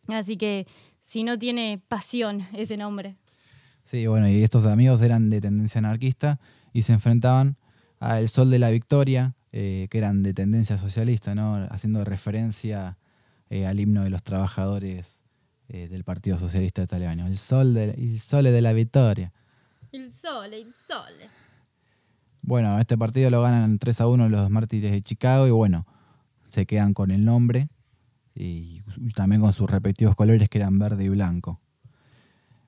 Así 0.07 0.37
que 0.37 0.67
si 1.03 1.23
no 1.23 1.37
tiene 1.37 1.81
pasión 1.87 2.47
ese 2.53 2.77
nombre. 2.77 3.15
Sí, 3.83 4.05
bueno, 4.07 4.27
y 4.27 4.43
estos 4.43 4.65
amigos 4.65 5.01
eran 5.01 5.29
de 5.29 5.39
tendencia 5.39 5.79
anarquista 5.79 6.39
y 6.73 6.81
se 6.81 6.93
enfrentaban 6.93 7.55
al 7.99 8.27
Sol 8.29 8.51
de 8.51 8.59
la 8.59 8.69
Victoria, 8.69 9.35
eh, 9.51 9.87
que 9.89 9.97
eran 9.97 10.23
de 10.23 10.33
tendencia 10.33 10.77
socialista, 10.77 11.33
¿no? 11.35 11.67
haciendo 11.71 12.03
referencia 12.03 12.97
eh, 13.49 13.65
al 13.65 13.79
himno 13.79 14.03
de 14.03 14.09
los 14.09 14.23
trabajadores 14.23 15.23
eh, 15.69 15.87
del 15.87 16.03
Partido 16.03 16.37
Socialista 16.37 16.81
Italiano. 16.81 17.27
El 17.27 17.37
sol 17.37 17.73
de, 17.73 17.91
el 17.91 18.19
sole 18.19 18.51
de 18.51 18.61
la 18.61 18.73
victoria. 18.73 19.33
El 19.91 20.13
sole, 20.13 20.61
el 20.61 20.73
sole. 20.87 21.29
Bueno, 22.41 22.79
este 22.79 22.97
partido 22.97 23.29
lo 23.29 23.41
ganan 23.41 23.77
3 23.77 24.01
a 24.01 24.07
1 24.07 24.29
los 24.29 24.49
mártires 24.49 24.91
de 24.91 25.01
Chicago 25.01 25.47
y 25.47 25.51
bueno, 25.51 25.85
se 26.47 26.65
quedan 26.65 26.93
con 26.93 27.11
el 27.11 27.25
nombre 27.25 27.67
y 28.33 28.81
también 29.15 29.41
con 29.41 29.51
sus 29.51 29.69
respectivos 29.69 30.15
colores 30.15 30.47
que 30.47 30.59
eran 30.59 30.79
verde 30.79 31.03
y 31.03 31.09
blanco. 31.09 31.59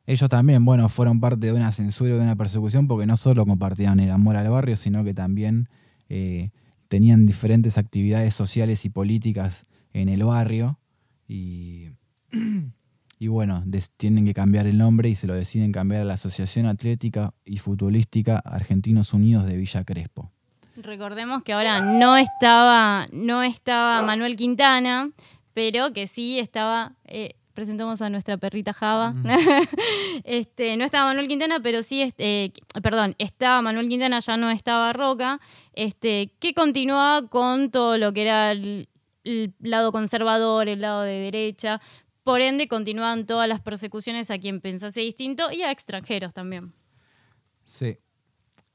Ellos 0.06 0.29
también, 0.29 0.65
bueno, 0.65 0.89
fueron 0.89 1.20
parte 1.20 1.46
de 1.46 1.53
una 1.53 1.72
censura 1.72 2.15
y 2.15 2.18
de 2.18 2.24
una 2.24 2.36
persecución 2.36 2.88
porque 2.88 3.06
no 3.06 3.15
solo 3.15 3.46
compartían 3.46 4.00
el 4.00 4.10
amor 4.10 4.36
al 4.36 4.50
barrio, 4.50 4.75
sino 4.75 5.03
que 5.03 5.13
también 5.13 5.70
eh, 6.10 6.50
tenían 6.88 7.27
diferentes 7.27 7.77
actividades 7.77 8.34
sociales 8.34 8.84
y 8.86 8.89
políticas 8.89 9.65
en 9.94 10.10
el 10.10 10.24
barrio 10.24 10.79
y 11.27 11.91
y 13.21 13.27
bueno, 13.27 13.65
tienen 13.97 14.25
que 14.25 14.33
cambiar 14.33 14.65
el 14.65 14.77
nombre 14.77 15.09
y 15.09 15.15
se 15.15 15.27
lo 15.27 15.33
deciden 15.33 15.73
cambiar 15.73 16.03
a 16.03 16.05
la 16.05 16.13
Asociación 16.13 16.65
Atlética 16.65 17.33
y 17.43 17.57
Futbolística 17.57 18.39
Argentinos 18.39 19.13
Unidos 19.13 19.45
de 19.45 19.57
Villa 19.57 19.83
Crespo. 19.83 20.31
Recordemos 20.77 21.43
que 21.43 21.51
ahora 21.51 21.81
no 21.81 22.15
estaba, 22.15 23.07
no 23.11 23.43
estaba 23.43 24.01
Manuel 24.03 24.38
Quintana, 24.38 25.11
pero 25.53 25.91
que 25.91 26.07
sí 26.07 26.39
estaba. 26.39 26.93
Eh, 27.03 27.35
presentamos 27.53 28.01
a 28.01 28.09
nuestra 28.09 28.38
perrita 28.38 28.71
Java. 28.71 29.13
este, 30.23 30.77
no 30.77 30.85
estaba 30.85 31.07
Manuel 31.07 31.27
Quintana, 31.27 31.59
pero 31.61 31.83
sí, 31.83 32.01
este, 32.01 32.53
perdón, 32.81 33.15
estaba 33.17 33.61
Manuel 33.61 33.89
Quintana, 33.89 34.21
ya 34.21 34.38
no 34.38 34.49
estaba 34.49 34.93
Roca, 34.93 35.41
este, 35.73 36.31
que 36.39 36.53
continuaba 36.53 37.27
con 37.27 37.69
todo 37.69 37.97
lo 37.97 38.13
que 38.13 38.21
era 38.21 38.53
el 38.53 38.88
lado 39.59 39.91
conservador, 39.91 40.69
el 40.69 40.79
lado 40.79 41.01
de 41.01 41.19
derecha, 41.19 41.81
por 42.23 42.41
ende, 42.41 42.67
continúan 42.67 43.25
todas 43.25 43.47
las 43.47 43.61
persecuciones 43.61 44.29
a 44.31 44.39
quien 44.39 44.61
pensase 44.61 45.01
distinto 45.01 45.51
y 45.51 45.61
a 45.61 45.71
extranjeros 45.71 46.33
también. 46.33 46.73
Sí. 47.65 47.97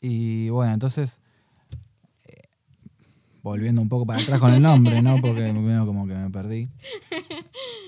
Y 0.00 0.48
bueno, 0.50 0.74
entonces, 0.74 1.20
eh, 2.24 2.42
volviendo 3.42 3.80
un 3.80 3.88
poco 3.88 4.06
para 4.06 4.20
atrás 4.20 4.38
con 4.38 4.52
el 4.52 4.62
nombre, 4.62 5.00
¿no? 5.02 5.20
Porque 5.20 5.52
veo 5.52 5.86
como 5.86 6.06
que 6.06 6.14
me 6.14 6.30
perdí. 6.30 6.68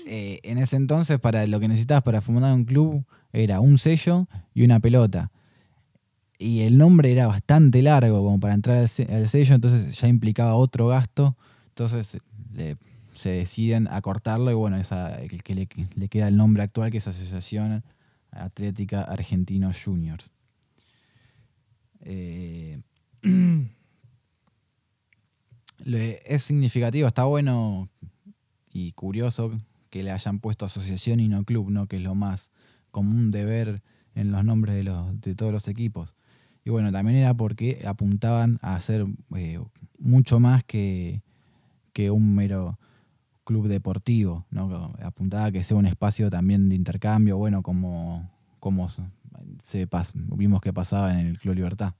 Eh, 0.09 0.39
en 0.43 0.57
ese 0.57 0.77
entonces, 0.77 1.19
para 1.19 1.45
lo 1.47 1.59
que 1.59 1.67
necesitabas 1.67 2.01
para 2.01 2.21
fundar 2.21 2.53
un 2.53 2.63
club 2.63 3.05
era 3.33 3.59
un 3.59 3.77
sello 3.77 4.25
y 4.53 4.63
una 4.63 4.79
pelota. 4.79 5.33
Y 6.39 6.61
el 6.61 6.77
nombre 6.77 7.11
era 7.11 7.27
bastante 7.27 7.81
largo 7.81 8.23
como 8.23 8.39
para 8.39 8.53
entrar 8.53 8.77
al 8.77 8.87
sello, 8.87 9.53
entonces 9.53 9.99
ya 9.99 10.07
implicaba 10.07 10.55
otro 10.55 10.87
gasto. 10.87 11.35
Entonces 11.67 12.19
le 12.53 12.77
se 13.27 13.33
deciden 13.33 13.89
a 13.89 14.01
cortarlo 14.01 14.49
y 14.51 14.53
bueno, 14.53 14.77
esa, 14.77 15.13
el 15.21 15.43
que 15.43 15.53
le, 15.53 15.67
queda 16.07 16.29
el 16.29 16.37
nombre 16.37 16.63
actual 16.63 16.91
que 16.91 16.99
es 16.99 17.07
Asociación 17.09 17.83
Atlética 18.31 19.01
Argentino 19.01 19.69
Juniors. 19.73 20.31
Eh, 21.99 22.79
es 25.83 26.41
significativo, 26.41 27.05
está 27.05 27.25
bueno 27.25 27.89
y 28.71 28.93
curioso 28.93 29.59
que 29.89 30.03
le 30.03 30.11
hayan 30.11 30.39
puesto 30.39 30.63
asociación 30.63 31.19
y 31.19 31.27
no 31.27 31.43
club, 31.43 31.69
¿no? 31.69 31.87
que 31.87 31.97
es 31.97 32.03
lo 32.03 32.15
más 32.15 32.49
común 32.91 33.29
de 33.29 33.43
ver 33.43 33.83
en 34.15 34.31
los 34.31 34.45
nombres 34.45 34.73
de, 34.73 34.83
los, 34.83 35.19
de 35.19 35.35
todos 35.35 35.51
los 35.51 35.67
equipos. 35.67 36.15
Y 36.63 36.69
bueno, 36.69 36.93
también 36.93 37.17
era 37.17 37.33
porque 37.33 37.83
apuntaban 37.85 38.57
a 38.61 38.75
hacer 38.75 39.05
eh, 39.35 39.59
mucho 39.99 40.39
más 40.39 40.63
que, 40.63 41.23
que 41.91 42.09
un 42.09 42.33
mero 42.33 42.79
club 43.47 43.67
deportivo, 43.69 44.45
¿no? 44.51 44.93
apuntaba 45.01 45.45
a 45.45 45.51
que 45.51 45.63
sea 45.63 45.77
un 45.77 45.85
espacio 45.85 46.29
también 46.29 46.67
de 46.67 46.75
intercambio, 46.75 47.37
bueno, 47.37 47.63
como, 47.63 48.29
como 48.59 48.89
se 48.89 49.87
vimos 50.35 50.61
que 50.61 50.73
pasaba 50.73 51.13
en 51.13 51.27
el 51.27 51.39
Club 51.39 51.55
Libertad. 51.55 51.93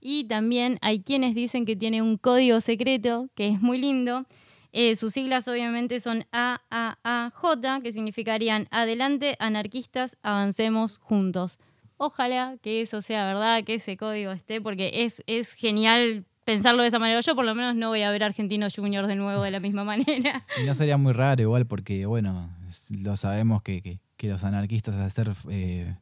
Y 0.00 0.24
también 0.24 0.78
hay 0.80 1.00
quienes 1.00 1.34
dicen 1.36 1.64
que 1.64 1.76
tiene 1.76 2.02
un 2.02 2.16
código 2.16 2.60
secreto, 2.60 3.28
que 3.36 3.48
es 3.48 3.60
muy 3.62 3.78
lindo. 3.78 4.26
Eh, 4.72 4.96
sus 4.96 5.12
siglas 5.12 5.46
obviamente 5.46 6.00
son 6.00 6.24
AAAJ, 6.32 7.82
que 7.82 7.92
significarían 7.92 8.66
Adelante, 8.70 9.36
anarquistas, 9.38 10.16
avancemos 10.22 10.98
juntos. 10.98 11.58
Ojalá 11.98 12.56
que 12.62 12.80
eso 12.80 13.00
sea 13.02 13.26
verdad, 13.26 13.62
que 13.62 13.74
ese 13.74 13.96
código 13.96 14.32
esté, 14.32 14.60
porque 14.60 15.04
es, 15.04 15.22
es 15.26 15.52
genial 15.52 16.24
pensarlo 16.50 16.82
de 16.82 16.88
esa 16.88 16.98
manera. 16.98 17.20
Yo 17.20 17.36
por 17.36 17.44
lo 17.44 17.54
menos 17.54 17.76
no 17.76 17.88
voy 17.88 18.02
a 18.02 18.10
ver 18.10 18.24
Argentinos 18.24 18.74
Juniors 18.74 19.06
de 19.06 19.16
nuevo 19.16 19.42
de 19.42 19.50
la 19.50 19.60
misma 19.60 19.84
manera. 19.92 20.44
Y 20.60 20.66
no 20.66 20.74
sería 20.74 20.96
muy 20.96 21.12
raro 21.12 21.42
igual 21.42 21.66
porque, 21.66 22.06
bueno, 22.06 22.50
lo 22.90 23.16
sabemos 23.16 23.62
que, 23.62 24.00
los 24.20 24.44
anarquistas 24.44 25.00
al 25.00 25.10
ser 25.10 25.32
eh, 25.48 25.96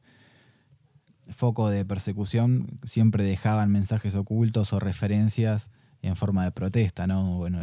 foco 1.29 1.69
de 1.69 1.85
persecución 1.85 2.81
siempre 2.83 3.25
dejaban 3.25 3.71
mensajes 3.71 4.15
ocultos 4.15 4.73
o 4.73 4.81
referencias 4.81 5.71
en 6.03 6.17
forma 6.17 6.45
de 6.45 6.53
protesta, 6.53 7.07
¿no? 7.07 7.37
Bueno, 7.37 7.61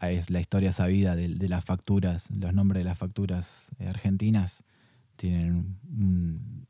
es 0.00 0.30
la 0.30 0.40
historia 0.40 0.72
sabida 0.72 1.16
de 1.16 1.48
las 1.48 1.64
facturas, 1.64 2.30
los 2.30 2.52
nombres 2.52 2.80
de 2.80 2.84
las 2.84 2.98
facturas 2.98 3.64
argentinas 3.80 4.62
tienen 5.16 5.78
un, 5.88 6.66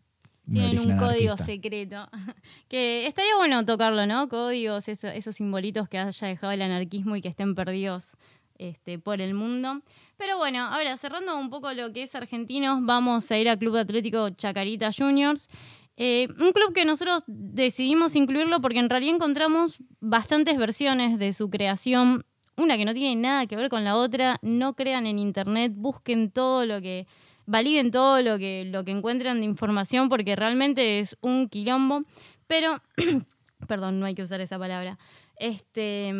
tienen 0.50 0.78
un 0.78 0.98
código 0.98 1.36
secreto. 1.36 2.08
que 2.68 3.06
estaría 3.06 3.36
bueno 3.36 3.64
tocarlo, 3.64 4.06
¿no? 4.06 4.28
Códigos, 4.28 4.88
esos 4.88 5.36
simbolitos 5.36 5.88
que 5.88 5.98
haya 5.98 6.28
dejado 6.28 6.52
el 6.52 6.62
anarquismo 6.62 7.16
y 7.16 7.20
que 7.20 7.28
estén 7.28 7.54
perdidos 7.54 8.12
este, 8.58 8.98
por 8.98 9.20
el 9.20 9.34
mundo. 9.34 9.82
Pero 10.16 10.36
bueno, 10.36 10.60
ahora 10.66 10.96
cerrando 10.96 11.38
un 11.38 11.50
poco 11.50 11.72
lo 11.72 11.92
que 11.92 12.02
es 12.02 12.14
argentinos, 12.14 12.80
vamos 12.82 13.30
a 13.30 13.38
ir 13.38 13.48
al 13.48 13.58
Club 13.58 13.76
Atlético 13.76 14.30
Chacarita 14.30 14.90
Juniors. 14.96 15.48
Eh, 15.96 16.28
un 16.38 16.52
club 16.52 16.72
que 16.72 16.84
nosotros 16.84 17.24
decidimos 17.26 18.14
incluirlo 18.14 18.60
porque 18.60 18.78
en 18.78 18.88
realidad 18.88 19.16
encontramos 19.16 19.78
bastantes 20.00 20.56
versiones 20.56 21.18
de 21.18 21.32
su 21.32 21.50
creación. 21.50 22.24
Una 22.56 22.76
que 22.76 22.84
no 22.84 22.94
tiene 22.94 23.20
nada 23.20 23.46
que 23.46 23.56
ver 23.56 23.68
con 23.68 23.84
la 23.84 23.96
otra. 23.96 24.38
No 24.42 24.74
crean 24.74 25.06
en 25.06 25.18
internet, 25.18 25.72
busquen 25.74 26.30
todo 26.30 26.66
lo 26.66 26.80
que 26.80 27.06
validen 27.48 27.90
todo 27.90 28.20
lo 28.20 28.38
que, 28.38 28.66
lo 28.66 28.84
que 28.84 28.90
encuentran 28.92 29.40
de 29.40 29.46
información 29.46 30.10
porque 30.10 30.36
realmente 30.36 31.00
es 31.00 31.16
un 31.22 31.48
quilombo. 31.48 32.02
Pero, 32.46 32.82
perdón, 33.66 33.98
no 33.98 34.06
hay 34.06 34.14
que 34.14 34.22
usar 34.22 34.40
esa 34.40 34.58
palabra. 34.58 34.98
Este, 35.36 36.12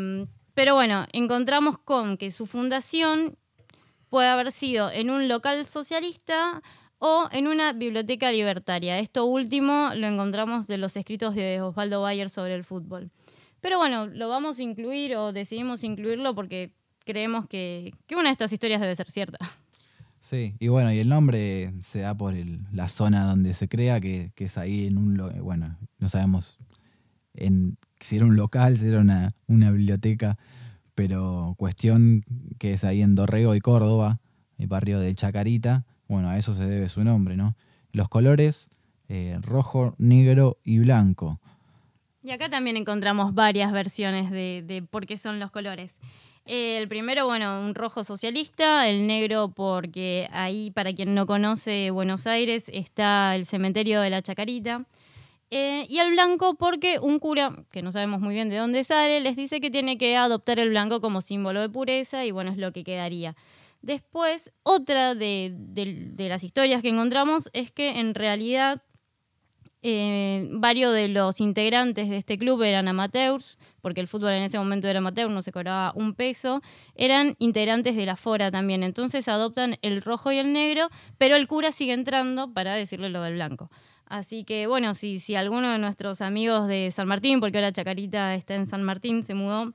pero 0.54 0.74
bueno, 0.74 1.04
encontramos 1.12 1.78
con 1.78 2.16
que 2.16 2.30
su 2.30 2.46
fundación 2.46 3.36
puede 4.08 4.28
haber 4.28 4.52
sido 4.52 4.90
en 4.90 5.10
un 5.10 5.28
local 5.28 5.66
socialista 5.66 6.62
o 6.98 7.28
en 7.30 7.46
una 7.46 7.74
biblioteca 7.74 8.32
libertaria. 8.32 8.98
Esto 8.98 9.26
último 9.26 9.90
lo 9.94 10.06
encontramos 10.06 10.66
de 10.66 10.78
los 10.78 10.96
escritos 10.96 11.34
de 11.34 11.60
Osvaldo 11.60 12.00
Bayer 12.00 12.30
sobre 12.30 12.54
el 12.54 12.64
fútbol. 12.64 13.10
Pero 13.60 13.76
bueno, 13.76 14.06
lo 14.06 14.30
vamos 14.30 14.58
a 14.58 14.62
incluir 14.62 15.14
o 15.16 15.32
decidimos 15.32 15.84
incluirlo 15.84 16.34
porque 16.34 16.72
creemos 17.04 17.46
que, 17.48 17.92
que 18.06 18.16
una 18.16 18.30
de 18.30 18.32
estas 18.32 18.52
historias 18.52 18.80
debe 18.80 18.96
ser 18.96 19.10
cierta. 19.10 19.38
Sí, 20.20 20.56
y 20.58 20.68
bueno, 20.68 20.92
y 20.92 20.98
el 20.98 21.08
nombre 21.08 21.72
se 21.80 22.00
da 22.00 22.14
por 22.14 22.34
la 22.72 22.88
zona 22.88 23.24
donde 23.24 23.54
se 23.54 23.68
crea, 23.68 24.00
que, 24.00 24.32
es 24.36 24.58
ahí 24.58 24.86
en 24.86 24.98
un, 24.98 25.16
bueno, 25.42 25.78
no 25.98 26.08
sabemos 26.08 26.58
en, 27.34 27.78
si 28.00 28.16
era 28.16 28.26
un 28.26 28.36
local, 28.36 28.76
si 28.76 28.88
era 28.88 29.00
una, 29.00 29.70
biblioteca, 29.70 30.36
pero 30.94 31.54
cuestión 31.56 32.24
que 32.58 32.72
es 32.72 32.84
ahí 32.84 33.02
en 33.02 33.14
Dorrego 33.14 33.54
y 33.54 33.60
Córdoba, 33.60 34.20
el 34.58 34.66
barrio 34.66 34.98
de 34.98 35.14
Chacarita, 35.14 35.86
bueno, 36.08 36.28
a 36.28 36.38
eso 36.38 36.52
se 36.52 36.66
debe 36.66 36.88
su 36.88 37.04
nombre, 37.04 37.36
¿no? 37.36 37.56
Los 37.92 38.08
colores, 38.08 38.68
eh, 39.08 39.38
rojo, 39.40 39.94
negro 39.98 40.58
y 40.64 40.78
blanco. 40.80 41.40
Y 42.22 42.32
acá 42.32 42.50
también 42.50 42.76
encontramos 42.76 43.34
varias 43.34 43.72
versiones 43.72 44.30
de, 44.30 44.64
de 44.66 44.82
por 44.82 45.06
qué 45.06 45.16
son 45.16 45.38
los 45.38 45.52
colores 45.52 45.98
el 46.48 46.88
primero, 46.88 47.26
bueno, 47.26 47.60
un 47.60 47.74
rojo 47.74 48.04
socialista, 48.04 48.88
el 48.88 49.06
negro 49.06 49.52
porque 49.54 50.28
ahí, 50.32 50.70
para 50.70 50.94
quien 50.94 51.14
no 51.14 51.26
conoce 51.26 51.90
Buenos 51.90 52.26
Aires, 52.26 52.70
está 52.72 53.36
el 53.36 53.44
cementerio 53.44 54.00
de 54.00 54.10
la 54.10 54.22
Chacarita. 54.22 54.86
Eh, 55.50 55.86
y 55.88 55.98
el 55.98 56.10
blanco 56.10 56.54
porque 56.54 56.98
un 56.98 57.18
cura, 57.18 57.64
que 57.70 57.82
no 57.82 57.92
sabemos 57.92 58.20
muy 58.20 58.34
bien 58.34 58.48
de 58.48 58.56
dónde 58.56 58.84
sale, 58.84 59.20
les 59.20 59.36
dice 59.36 59.60
que 59.60 59.70
tiene 59.70 59.98
que 59.98 60.16
adoptar 60.16 60.58
el 60.58 60.70
blanco 60.70 61.00
como 61.00 61.20
símbolo 61.20 61.60
de 61.60 61.68
pureza 61.68 62.24
y 62.24 62.30
bueno, 62.30 62.50
es 62.50 62.58
lo 62.58 62.72
que 62.72 62.84
quedaría. 62.84 63.36
Después, 63.80 64.52
otra 64.62 65.14
de 65.14 65.54
las 66.16 66.44
historias 66.44 66.82
que 66.82 66.88
encontramos 66.88 67.50
es 67.52 67.70
que 67.70 68.00
en 68.00 68.14
realidad 68.14 68.82
eh, 69.82 70.48
varios 70.50 70.92
de 70.92 71.08
los 71.08 71.40
integrantes 71.40 72.08
de 72.08 72.16
este 72.16 72.36
club 72.36 72.62
eran 72.62 72.88
amateurs, 72.88 73.58
porque 73.80 74.00
el 74.00 74.08
fútbol 74.08 74.32
en 74.32 74.42
ese 74.42 74.58
momento 74.58 74.88
era 74.88 74.98
amateur, 74.98 75.30
no 75.30 75.42
se 75.42 75.52
cobraba 75.52 75.92
un 75.94 76.14
peso, 76.14 76.60
eran 76.94 77.36
integrantes 77.38 77.94
de 77.94 78.06
la 78.06 78.16
Fora 78.16 78.50
también. 78.50 78.82
Entonces 78.82 79.28
adoptan 79.28 79.76
el 79.82 80.02
rojo 80.02 80.32
y 80.32 80.38
el 80.38 80.52
negro, 80.52 80.88
pero 81.16 81.36
el 81.36 81.46
cura 81.46 81.70
sigue 81.70 81.92
entrando 81.92 82.52
para 82.52 82.74
decirle 82.74 83.08
lo 83.08 83.22
del 83.22 83.34
blanco. 83.34 83.70
Así 84.06 84.44
que 84.44 84.66
bueno, 84.66 84.94
si, 84.94 85.20
si 85.20 85.34
alguno 85.34 85.70
de 85.70 85.78
nuestros 85.78 86.22
amigos 86.22 86.66
de 86.66 86.90
San 86.90 87.06
Martín, 87.06 87.40
porque 87.40 87.58
ahora 87.58 87.72
Chacarita 87.72 88.34
está 88.34 88.54
en 88.54 88.66
San 88.66 88.82
Martín, 88.82 89.22
se 89.22 89.34
mudó 89.34 89.74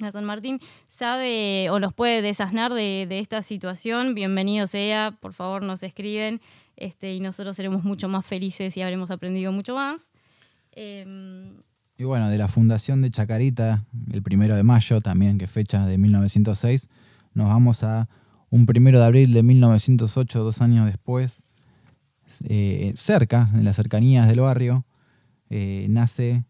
a 0.00 0.12
San 0.12 0.24
Martín, 0.24 0.60
sabe 0.88 1.68
o 1.70 1.78
nos 1.78 1.92
puede 1.92 2.22
desasnar 2.22 2.72
de, 2.72 3.06
de 3.08 3.18
esta 3.18 3.42
situación, 3.42 4.14
bienvenido 4.14 4.66
sea, 4.66 5.16
por 5.20 5.32
favor 5.32 5.62
nos 5.62 5.82
escriben 5.82 6.40
este, 6.80 7.14
y 7.14 7.20
nosotros 7.20 7.54
seremos 7.54 7.84
mucho 7.84 8.08
más 8.08 8.26
felices 8.26 8.76
y 8.76 8.82
habremos 8.82 9.10
aprendido 9.10 9.52
mucho 9.52 9.74
más. 9.74 10.10
Em, 10.72 11.62
y 11.96 12.04
bueno, 12.04 12.28
de 12.30 12.38
la 12.38 12.48
fundación 12.48 13.02
de 13.02 13.10
Chacarita, 13.10 13.84
el 14.10 14.22
primero 14.22 14.56
de 14.56 14.62
mayo 14.62 15.00
también, 15.00 15.38
que 15.38 15.46
fecha 15.46 15.86
de 15.86 15.98
1906, 15.98 16.88
nos 17.34 17.48
vamos 17.48 17.84
a 17.84 18.08
un 18.48 18.66
primero 18.66 18.98
de 18.98 19.04
abril 19.04 19.32
de 19.32 19.42
1908, 19.42 20.42
dos 20.42 20.60
años 20.62 20.86
después, 20.86 21.42
eh, 22.44 22.92
cerca, 22.96 23.50
en 23.54 23.64
las 23.64 23.76
cercanías 23.76 24.26
del 24.26 24.40
barrio, 24.40 24.86
eh, 25.50 25.86
nace 25.90 26.44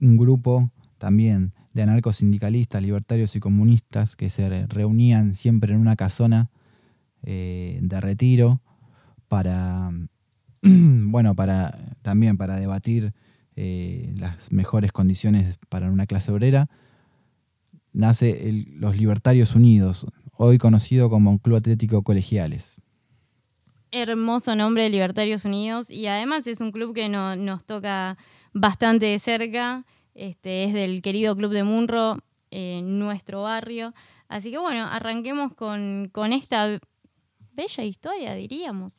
un 0.00 0.16
grupo 0.16 0.72
también 0.98 1.52
de 1.72 1.82
anarcosindicalistas, 1.82 2.82
libertarios 2.82 3.36
y 3.36 3.40
comunistas 3.40 4.16
que 4.16 4.30
se 4.30 4.66
reunían 4.66 5.34
siempre 5.34 5.74
en 5.74 5.80
una 5.80 5.96
casona 5.96 6.50
eh, 7.22 7.78
de 7.82 8.00
retiro 8.00 8.60
para, 9.28 9.90
bueno, 10.62 11.34
para 11.34 11.96
también 12.02 12.36
para 12.36 12.56
debatir 12.56 13.12
eh, 13.56 14.14
las 14.16 14.52
mejores 14.52 14.92
condiciones 14.92 15.58
para 15.68 15.90
una 15.90 16.06
clase 16.06 16.32
obrera, 16.32 16.68
nace 17.92 18.66
los 18.74 18.96
Libertarios 18.96 19.54
Unidos, 19.54 20.06
hoy 20.32 20.58
conocido 20.58 21.10
como 21.10 21.38
Club 21.38 21.56
Atlético 21.56 22.02
Colegiales. 22.02 22.82
Hermoso 23.92 24.54
nombre 24.54 24.84
de 24.84 24.90
Libertarios 24.90 25.44
Unidos 25.44 25.90
y 25.90 26.06
además 26.06 26.46
es 26.46 26.60
un 26.60 26.70
club 26.70 26.94
que 26.94 27.08
nos 27.08 27.64
toca 27.64 28.16
bastante 28.52 29.06
de 29.06 29.18
cerca, 29.18 29.84
este, 30.14 30.64
es 30.64 30.72
del 30.72 31.02
querido 31.02 31.34
Club 31.34 31.52
de 31.52 31.64
Munro, 31.64 32.18
en 32.50 32.98
nuestro 32.98 33.42
barrio. 33.42 33.94
Así 34.28 34.50
que 34.50 34.58
bueno, 34.58 34.86
arranquemos 34.86 35.54
con, 35.54 36.08
con 36.12 36.32
esta 36.32 36.78
bella 37.52 37.84
historia, 37.84 38.34
diríamos. 38.34 38.94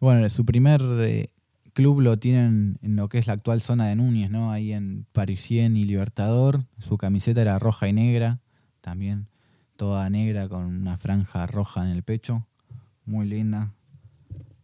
Bueno, 0.00 0.28
su 0.28 0.44
primer 0.44 0.80
eh, 1.00 1.30
club 1.72 2.00
lo 2.00 2.18
tienen 2.18 2.78
en 2.82 2.96
lo 2.96 3.08
que 3.08 3.18
es 3.18 3.26
la 3.26 3.34
actual 3.34 3.60
zona 3.60 3.88
de 3.88 3.96
Núñez, 3.96 4.30
¿no? 4.30 4.52
Ahí 4.52 4.72
en 4.72 5.06
Parisien 5.12 5.76
y 5.76 5.84
Libertador. 5.84 6.64
Su 6.78 6.96
camiseta 6.96 7.42
era 7.42 7.58
roja 7.58 7.88
y 7.88 7.92
negra, 7.92 8.40
también 8.80 9.28
toda 9.76 10.08
negra 10.10 10.48
con 10.48 10.64
una 10.64 10.96
franja 10.96 11.46
roja 11.46 11.84
en 11.84 11.90
el 11.90 12.02
pecho, 12.02 12.46
muy 13.06 13.26
linda. 13.26 13.72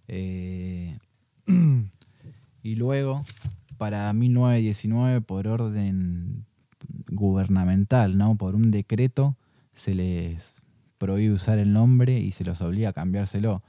Eh, 0.09 0.99
y 2.63 2.75
luego, 2.75 3.25
para 3.79 4.13
1919, 4.13 5.21
por 5.23 5.49
orden 5.49 6.45
gubernamental, 7.11 8.19
¿no? 8.19 8.37
Por 8.37 8.55
un 8.55 8.71
decreto, 8.71 9.37
se 9.75 9.95
les 9.95 10.63
prohíbe 10.99 11.35
usar 11.35 11.59
el 11.59 11.73
nombre 11.73 12.19
y 12.19 12.33
se 12.33 12.45
los 12.45 12.61
obliga 12.61 12.91
a 12.91 12.93
cambiárselo. 12.93 13.63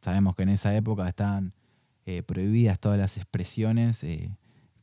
Sabemos 0.00 0.34
que 0.34 0.42
en 0.42 0.50
esa 0.50 0.74
época 0.74 1.08
están 1.08 1.52
eh, 2.06 2.22
prohibidas 2.22 2.80
todas 2.80 2.98
las 2.98 3.16
expresiones 3.16 4.02
eh, 4.04 4.30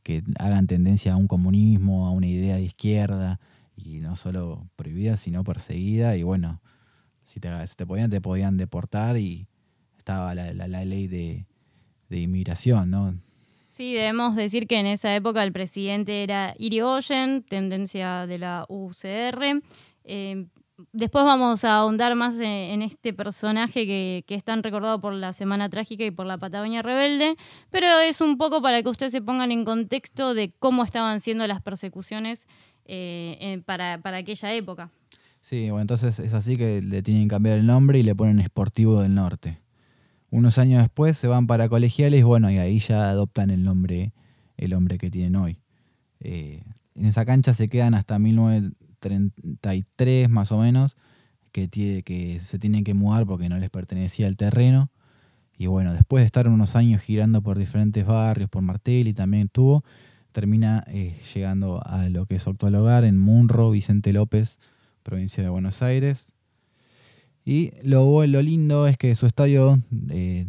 que 0.02 0.22
hagan 0.38 0.66
tendencia 0.66 1.12
a 1.12 1.16
un 1.16 1.26
comunismo, 1.26 2.06
a 2.06 2.10
una 2.10 2.26
idea 2.26 2.56
de 2.56 2.62
izquierda, 2.62 3.40
y 3.76 3.98
no 3.98 4.16
solo 4.16 4.66
prohibidas, 4.76 5.20
sino 5.20 5.44
perseguidas. 5.44 6.16
Y 6.16 6.22
bueno, 6.22 6.60
si 7.24 7.40
te, 7.40 7.50
te 7.76 7.86
podían, 7.86 8.10
te 8.10 8.20
podían 8.20 8.56
deportar 8.56 9.16
y 9.18 9.46
estaba 9.96 10.34
la, 10.34 10.84
ley 10.84 11.06
de, 11.06 11.44
inmigración, 12.10 12.90
¿no? 12.90 13.14
Sí, 13.70 13.92
debemos 13.92 14.34
decir 14.34 14.66
que 14.66 14.80
en 14.80 14.86
esa 14.86 15.14
época 15.14 15.44
el 15.44 15.52
presidente 15.52 16.22
era 16.22 16.54
Irigoyen, 16.58 17.42
tendencia 17.42 18.26
de 18.26 18.38
la 18.38 18.64
UCR. 18.68 19.62
Eh, 20.04 20.46
Después 20.92 21.24
vamos 21.24 21.64
a 21.64 21.78
ahondar 21.78 22.14
más 22.14 22.36
en 22.38 22.82
este 22.82 23.12
personaje 23.12 23.84
que, 23.84 24.24
es 24.28 24.44
tan 24.44 24.62
recordado 24.62 25.00
por 25.00 25.12
la 25.12 25.32
Semana 25.32 25.68
Trágica 25.68 26.04
y 26.04 26.12
por 26.12 26.24
la 26.24 26.38
Patagonia 26.38 26.82
Rebelde, 26.82 27.34
pero 27.70 27.86
es 27.98 28.20
un 28.20 28.38
poco 28.38 28.62
para 28.62 28.82
que 28.82 28.88
ustedes 28.88 29.10
se 29.10 29.20
pongan 29.20 29.50
en 29.50 29.64
contexto 29.64 30.34
de 30.34 30.52
cómo 30.60 30.84
estaban 30.84 31.20
siendo 31.20 31.46
las 31.48 31.62
persecuciones 31.62 32.46
eh, 32.84 33.60
para, 33.66 34.00
aquella 34.04 34.54
época. 34.54 34.90
Sí, 35.40 35.70
bueno, 35.70 35.82
entonces 35.82 36.20
es 36.20 36.32
así 36.32 36.56
que 36.56 36.80
le 36.80 37.02
tienen 37.02 37.24
que 37.24 37.34
cambiar 37.34 37.58
el 37.58 37.66
nombre 37.66 37.98
y 37.98 38.04
le 38.04 38.14
ponen 38.14 38.38
Esportivo 38.38 39.02
del 39.02 39.14
Norte. 39.14 39.60
Unos 40.30 40.58
años 40.58 40.82
después 40.82 41.16
se 41.18 41.26
van 41.26 41.48
para 41.48 41.68
colegiales, 41.68 42.22
bueno, 42.22 42.50
y 42.50 42.58
ahí 42.58 42.78
ya 42.78 43.08
adoptan 43.08 43.50
el 43.50 43.64
nombre, 43.64 44.12
el 44.56 44.70
nombre 44.70 44.98
que 44.98 45.10
tienen 45.10 45.34
hoy. 45.36 45.58
Eh, 46.20 46.62
en 46.94 47.06
esa 47.06 47.24
cancha 47.24 47.54
se 47.54 47.68
quedan 47.68 47.94
hasta 47.94 48.18
19 48.18 48.72
33 48.98 50.28
más 50.28 50.52
o 50.52 50.58
menos, 50.58 50.96
que, 51.52 51.68
tiene, 51.68 52.02
que 52.02 52.40
se 52.40 52.58
tienen 52.58 52.84
que 52.84 52.94
mudar 52.94 53.26
porque 53.26 53.48
no 53.48 53.58
les 53.58 53.70
pertenecía 53.70 54.28
el 54.28 54.36
terreno. 54.36 54.90
Y 55.56 55.66
bueno, 55.66 55.92
después 55.92 56.22
de 56.22 56.26
estar 56.26 56.48
unos 56.48 56.76
años 56.76 57.02
girando 57.02 57.42
por 57.42 57.58
diferentes 57.58 58.06
barrios, 58.06 58.48
por 58.48 58.62
Martelli 58.62 59.12
también 59.12 59.46
estuvo, 59.46 59.84
termina 60.32 60.84
eh, 60.86 61.18
llegando 61.34 61.82
a 61.84 62.08
lo 62.08 62.26
que 62.26 62.36
es 62.36 62.42
su 62.42 62.50
actual 62.50 62.76
hogar 62.76 63.04
en 63.04 63.18
Munro, 63.18 63.70
Vicente 63.70 64.12
López, 64.12 64.58
provincia 65.02 65.42
de 65.42 65.48
Buenos 65.48 65.82
Aires. 65.82 66.32
Y 67.44 67.72
lo, 67.82 68.24
lo 68.26 68.42
lindo 68.42 68.86
es 68.86 68.98
que 68.98 69.14
su 69.14 69.26
estadio 69.26 69.82
eh, 70.10 70.46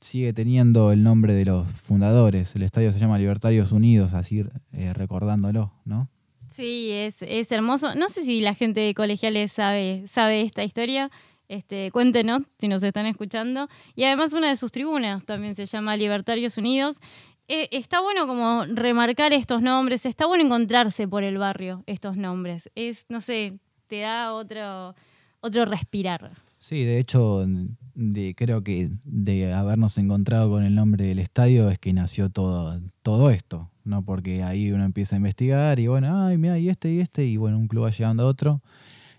sigue 0.00 0.32
teniendo 0.34 0.92
el 0.92 1.02
nombre 1.02 1.34
de 1.34 1.46
los 1.46 1.66
fundadores. 1.68 2.54
El 2.56 2.62
estadio 2.62 2.92
se 2.92 2.98
llama 2.98 3.18
Libertarios 3.18 3.72
Unidos, 3.72 4.12
así 4.12 4.44
eh, 4.72 4.92
recordándolo, 4.92 5.72
¿no? 5.84 6.10
Sí, 6.54 6.92
es, 6.92 7.20
es, 7.22 7.50
hermoso. 7.50 7.96
No 7.96 8.08
sé 8.08 8.22
si 8.22 8.40
la 8.40 8.54
gente 8.54 8.78
de 8.78 8.94
colegiales 8.94 9.50
sabe, 9.50 10.04
sabe 10.06 10.42
esta 10.42 10.62
historia. 10.62 11.10
Este, 11.48 11.90
cuéntenos 11.90 12.42
si 12.60 12.68
nos 12.68 12.80
están 12.84 13.06
escuchando. 13.06 13.68
Y 13.96 14.04
además 14.04 14.34
una 14.34 14.50
de 14.50 14.56
sus 14.56 14.70
tribunas 14.70 15.24
también 15.24 15.56
se 15.56 15.66
llama 15.66 15.96
Libertarios 15.96 16.56
Unidos. 16.56 17.00
Eh, 17.48 17.68
está 17.72 18.00
bueno 18.00 18.28
como 18.28 18.66
remarcar 18.66 19.32
estos 19.32 19.62
nombres, 19.62 20.06
está 20.06 20.26
bueno 20.26 20.44
encontrarse 20.44 21.08
por 21.08 21.24
el 21.24 21.38
barrio 21.38 21.82
estos 21.86 22.16
nombres. 22.16 22.70
Es, 22.76 23.06
no 23.08 23.20
sé, 23.20 23.58
te 23.88 24.02
da 24.02 24.32
otro, 24.32 24.94
otro 25.40 25.64
respirar. 25.64 26.30
Sí, 26.64 26.82
de 26.82 26.98
hecho, 26.98 27.44
de, 27.94 28.34
creo 28.34 28.64
que 28.64 28.88
de 29.04 29.52
habernos 29.52 29.98
encontrado 29.98 30.48
con 30.48 30.64
el 30.64 30.74
nombre 30.74 31.04
del 31.04 31.18
estadio 31.18 31.68
es 31.68 31.78
que 31.78 31.92
nació 31.92 32.30
todo, 32.30 32.80
todo 33.02 33.28
esto, 33.28 33.68
¿no? 33.84 34.02
Porque 34.02 34.42
ahí 34.42 34.72
uno 34.72 34.82
empieza 34.82 35.14
a 35.14 35.18
investigar 35.18 35.78
y 35.78 35.88
bueno, 35.88 36.24
ay, 36.24 36.38
mira, 36.38 36.58
y 36.58 36.70
este 36.70 36.90
y 36.90 37.00
este, 37.00 37.26
y 37.26 37.36
bueno, 37.36 37.58
un 37.58 37.68
club 37.68 37.84
va 37.84 37.90
llegando 37.90 38.22
a 38.22 38.26
otro. 38.26 38.62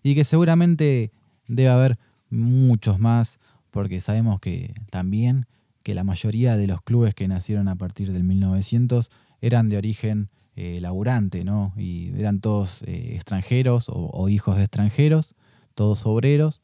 Y 0.02 0.16
que 0.16 0.24
seguramente 0.24 1.12
debe 1.48 1.70
haber 1.70 2.00
muchos 2.32 2.98
más, 2.98 3.38
porque 3.70 4.02
sabemos 4.02 4.40
que 4.40 4.74
también 4.90 5.46
que 5.84 5.94
la 5.94 6.04
mayoría 6.04 6.58
de 6.58 6.66
los 6.66 6.82
clubes 6.82 7.14
que 7.14 7.28
nacieron 7.28 7.68
a 7.68 7.76
partir 7.76 8.12
del 8.12 8.24
1900 8.24 9.12
eran 9.42 9.70
de 9.70 9.78
origen 9.78 10.30
eh, 10.56 10.80
laburante, 10.82 11.44
¿no? 11.44 11.76
Y 11.78 12.12
eran 12.18 12.40
todos 12.40 12.82
eh, 12.88 13.14
extranjeros 13.14 13.86
o, 13.88 14.30
hijos 14.30 14.58
de 14.58 14.64
extranjeros, 14.64 15.36
todos 15.76 16.08
obreros. 16.08 16.64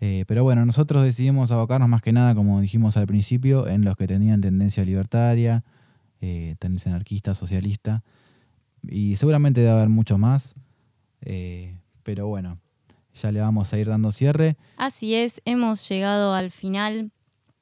Eh, 0.00 0.24
pero 0.26 0.42
bueno, 0.42 0.64
nosotros 0.64 1.04
decidimos 1.04 1.50
abocarnos 1.50 1.88
más 1.88 2.02
que 2.02 2.12
nada, 2.12 2.34
como 2.34 2.60
dijimos 2.60 2.96
al 2.96 3.06
principio, 3.06 3.68
en 3.68 3.84
los 3.84 3.96
que 3.96 4.06
tenían 4.06 4.40
tendencia 4.40 4.84
libertaria, 4.84 5.64
tendencia 6.20 6.90
anarquista, 6.90 7.34
socialista. 7.34 8.02
Y 8.82 9.16
seguramente 9.16 9.60
debe 9.60 9.72
haber 9.72 9.88
mucho 9.88 10.18
más. 10.18 10.54
pero 12.02 12.26
bueno, 12.28 12.58
ya 13.14 13.32
le 13.32 13.40
vamos 13.40 13.72
a 13.72 13.78
ir 13.78 13.88
dando 13.88 14.12
cierre. 14.12 14.56
Así 14.76 15.14
es, 15.14 15.40
hemos 15.44 15.88
llegado 15.88 16.34
al 16.34 16.50
final, 16.50 17.10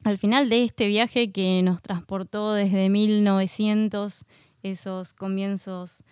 al 0.04 0.18
final 0.18 0.48
de 0.48 0.64
este 0.64 0.86
viaje 0.86 1.32
que 1.32 1.62
nos 1.62 1.82
transportó 1.82 2.52
desde 2.52 2.88
1900, 2.88 4.24
esos 4.62 5.14
comienzos 5.14 6.02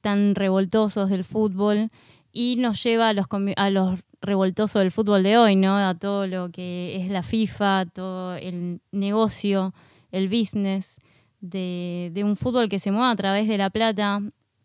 tan 0.00 0.34
revoltosos 0.34 1.10
del 1.10 1.24
fútbol, 1.24 1.90
y 2.34 2.56
nos 2.56 2.82
lleva 2.82 3.08
a 3.08 3.12
los, 3.14 3.26
a 3.56 3.70
los 3.70 4.00
revoltosos 4.20 4.82
del 4.82 4.90
fútbol 4.90 5.22
de 5.22 5.38
hoy, 5.38 5.56
¿no? 5.56 5.76
A 5.76 5.94
todo 5.94 6.26
lo 6.26 6.50
que 6.50 6.96
es 7.00 7.08
la 7.08 7.22
FIFA, 7.22 7.86
todo 7.86 8.34
el 8.34 8.80
negocio, 8.90 9.72
el 10.10 10.28
business 10.28 11.00
de, 11.40 12.22
un 12.24 12.36
fútbol 12.36 12.68
que 12.68 12.80
se 12.80 12.90
mueve 12.90 13.12
a 13.12 13.16
través 13.16 13.46
de 13.48 13.56
la 13.56 13.70
plata, 13.70 14.20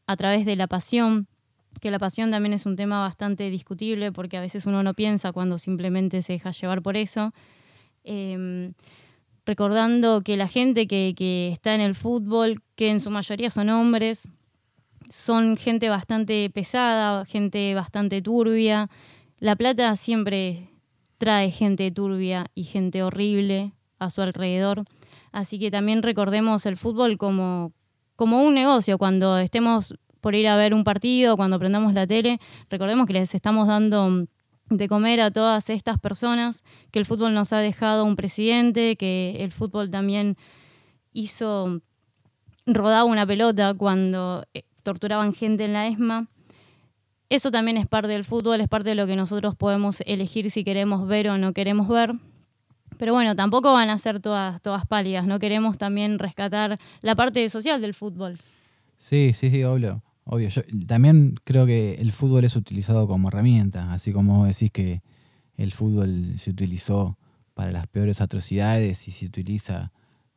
a 0.08 0.18
través 0.18 0.46
de 0.46 0.56
la 0.56 0.68
pasión 0.68 1.28
que 1.82 1.92
la 1.92 2.00
pasión 2.00 2.32
también 2.32 2.54
es 2.54 2.66
un 2.66 2.76
tema 2.76 3.00
bastante 3.00 3.50
discutible 3.50 4.12
porque 4.12 4.38
a 4.38 4.42
veces 4.42 4.66
uno 4.66 4.82
no 4.82 4.96
piensa 4.96 5.32
cuando 5.32 5.60
simplemente 5.60 6.24
se 6.24 6.34
deja 6.34 6.52
llevar 6.52 6.82
por 6.82 6.98
eso. 6.98 7.32
Em, 8.04 8.74
recordando 9.46 10.22
que 10.22 10.36
la 10.36 10.48
gente 10.48 10.88
que, 10.88 11.50
está 11.54 11.76
en 11.76 11.82
el 11.82 11.94
fútbol, 11.94 12.64
que 12.76 12.90
en 12.90 13.00
su 13.00 13.12
mayoría 13.12 13.52
son 13.52 13.70
hombres, 13.70 14.28
son 15.10 15.58
gente 15.58 15.90
bastante 15.90 16.50
pesada, 16.50 17.26
gente 17.26 17.74
bastante 17.74 18.22
turbia. 18.22 18.90
La 19.40 19.56
plata 19.56 19.96
siempre 19.96 20.70
trae 21.18 21.52
gente 21.52 21.92
turbia 21.92 22.48
y 22.56 22.64
gente 22.64 23.04
horrible 23.04 23.74
a 23.98 24.10
su 24.10 24.22
alrededor. 24.22 24.86
Así 25.32 25.60
que 25.60 25.72
también 25.72 26.04
recordemos 26.04 26.66
el 26.66 26.78
fútbol 26.78 27.18
como, 27.18 27.74
como 28.16 28.44
un 28.44 28.54
negocio. 28.54 28.98
Cuando 28.98 29.38
estemos 29.38 29.96
por 30.22 30.36
ir 30.36 30.48
a 30.48 30.58
ver 30.58 30.74
un 30.74 30.84
partido, 30.84 31.38
cuando 31.38 31.60
prendamos 31.60 31.94
la 31.94 32.08
tele, 32.08 32.40
recordemos 32.70 33.08
que 33.08 33.14
les 33.14 33.36
estamos 33.36 33.68
dando 33.68 34.28
de 34.70 34.88
comer 34.88 35.20
a 35.22 35.32
todas 35.32 35.70
estas 35.70 36.00
personas, 36.00 36.64
que 36.92 37.00
el 37.00 37.06
fútbol 37.06 37.34
nos 37.34 37.54
ha 37.54 37.60
dejado 37.60 38.06
un 38.06 38.16
presidente, 38.16 38.96
que 38.98 39.38
el 39.40 39.52
fútbol 39.52 39.90
también 39.90 40.38
hizo, 41.12 41.82
rodaba 42.68 43.04
una 43.04 43.26
pelota 43.26 43.74
cuando 43.74 44.46
eh, 44.54 44.64
torturaban 44.84 45.34
gente 45.34 45.66
en 45.66 45.74
la 45.74 45.88
ESMA. 45.88 46.28
Eso 47.30 47.52
también 47.52 47.78
es 47.78 47.88
parte 47.88 48.08
del 48.10 48.24
fútbol, 48.24 48.62
es 48.62 48.68
parte 48.68 48.90
de 48.90 48.96
lo 48.96 49.06
que 49.06 49.16
nosotros 49.16 49.56
podemos 49.56 50.02
elegir 50.06 50.50
si 50.50 50.64
queremos 50.64 51.08
ver 51.08 51.30
o 51.30 51.38
no 51.38 51.54
queremos 51.54 51.88
ver. 51.88 52.14
Pero 52.98 53.14
bueno, 53.14 53.36
tampoco 53.36 53.72
van 53.72 53.90
a 53.90 53.98
ser 54.00 54.20
todas, 54.20 54.62
todas 54.62 54.86
pálidas, 54.86 55.26
no 55.26 55.40
queremos 55.40 55.78
también 55.78 56.20
rescatar 56.20 56.80
la 57.02 57.16
parte 57.16 57.48
social 57.50 57.82
del 57.82 57.94
fútbol. 57.94 58.38
Sí, 58.98 59.32
sí, 59.34 59.50
sí, 59.50 59.64
obvio. 59.64 60.04
Obvio, 60.26 60.50
yo 60.50 60.62
también 60.86 61.36
creo 61.44 61.66
que 61.66 61.96
el 61.96 62.12
fútbol 62.12 62.44
es 62.44 62.56
utilizado 62.56 63.08
como 63.08 63.30
herramienta, 63.30 63.94
así 63.94 64.12
como 64.12 64.46
decís 64.46 64.70
que 64.70 65.02
el 65.56 65.72
fútbol 65.72 66.38
se 66.38 66.52
utilizó 66.52 67.18
para 67.54 67.72
las 67.72 67.88
peores 67.88 68.22
atrocidades 68.22 69.08
y 69.08 69.12
se 69.12 69.26
utiliza 69.26 69.92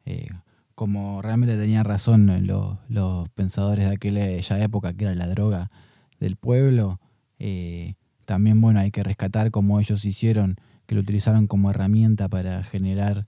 eh, 0.05 0.29
como 0.75 1.23
realmente 1.23 1.57
tenían 1.57 1.85
razón 1.85 2.47
los, 2.47 3.29
pensadores 3.31 3.89
de 3.89 3.95
aquella 3.95 4.63
época, 4.63 4.93
que 4.95 5.05
era 5.05 5.15
la 5.15 5.27
droga 5.27 5.71
del 6.19 6.37
pueblo. 6.37 7.01
Eh, 7.39 7.95
también, 8.25 8.61
bueno, 8.61 8.81
hay 8.81 8.91
que 8.91 9.03
rescatar 9.03 9.51
como 9.51 9.81
ellos 9.81 10.05
hicieron, 10.05 10.57
que 10.87 10.95
lo 10.95 11.01
utilizaron 11.01 11.47
como 11.47 11.71
herramienta 11.71 12.29
para 12.29 12.63
generar, 12.65 13.27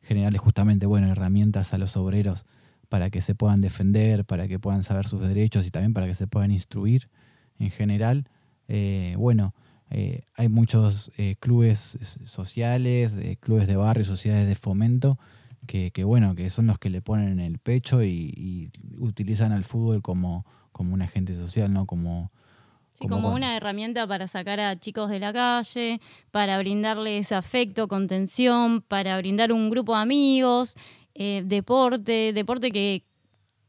generarles 0.00 0.40
justamente, 0.40 0.86
bueno, 0.86 1.08
herramientas 1.08 1.74
a 1.74 1.78
los 1.78 1.96
obreros 1.96 2.46
para 2.88 3.10
que 3.10 3.20
se 3.20 3.34
puedan 3.34 3.60
defender, 3.60 4.24
para 4.24 4.48
que 4.48 4.58
puedan 4.58 4.82
saber 4.82 5.06
sus 5.06 5.20
derechos 5.20 5.66
y 5.66 5.70
también 5.70 5.92
para 5.92 6.06
que 6.06 6.14
se 6.14 6.26
puedan 6.26 6.50
instruir 6.50 7.10
en 7.58 7.70
general. 7.70 8.28
Eh, 8.68 9.14
bueno, 9.18 9.54
eh, 9.90 10.22
hay 10.36 10.48
muchos 10.48 11.10
clubes 11.40 11.98
sociales, 12.24 13.18
clubes 13.40 13.66
de 13.66 13.76
barrio, 13.76 14.04
sociedades 14.04 14.48
de 14.48 14.54
fomento, 14.54 15.18
que, 15.66 16.04
bueno, 16.04 16.34
que 16.34 16.50
son 16.50 16.66
los 16.66 16.78
que 16.78 16.90
le 16.90 17.02
ponen 17.02 17.28
en 17.28 17.40
el 17.40 17.58
pecho 17.58 18.02
y, 18.02 18.70
utilizan 18.98 19.52
al 19.52 19.64
fútbol 19.64 20.02
como, 20.02 20.44
como 20.72 20.94
un 20.94 21.02
agente 21.02 21.34
social, 21.34 21.72
¿no? 21.72 21.86
Como, 21.86 22.32
como, 22.98 23.30
una 23.30 23.56
herramienta 23.56 24.06
para 24.06 24.26
sacar 24.26 24.58
a 24.60 24.78
chicos 24.78 25.10
de 25.10 25.20
la 25.20 25.32
calle, 25.32 26.00
para 26.30 26.58
brindarles 26.58 27.32
afecto, 27.32 27.86
contención, 27.86 28.80
para 28.82 29.16
brindar 29.18 29.52
un 29.52 29.70
grupo 29.70 29.94
de 29.94 30.02
amigos, 30.02 30.74
eh, 31.14 31.42
deporte, 31.44 32.32
deporte 32.32 32.70
que 32.70 33.04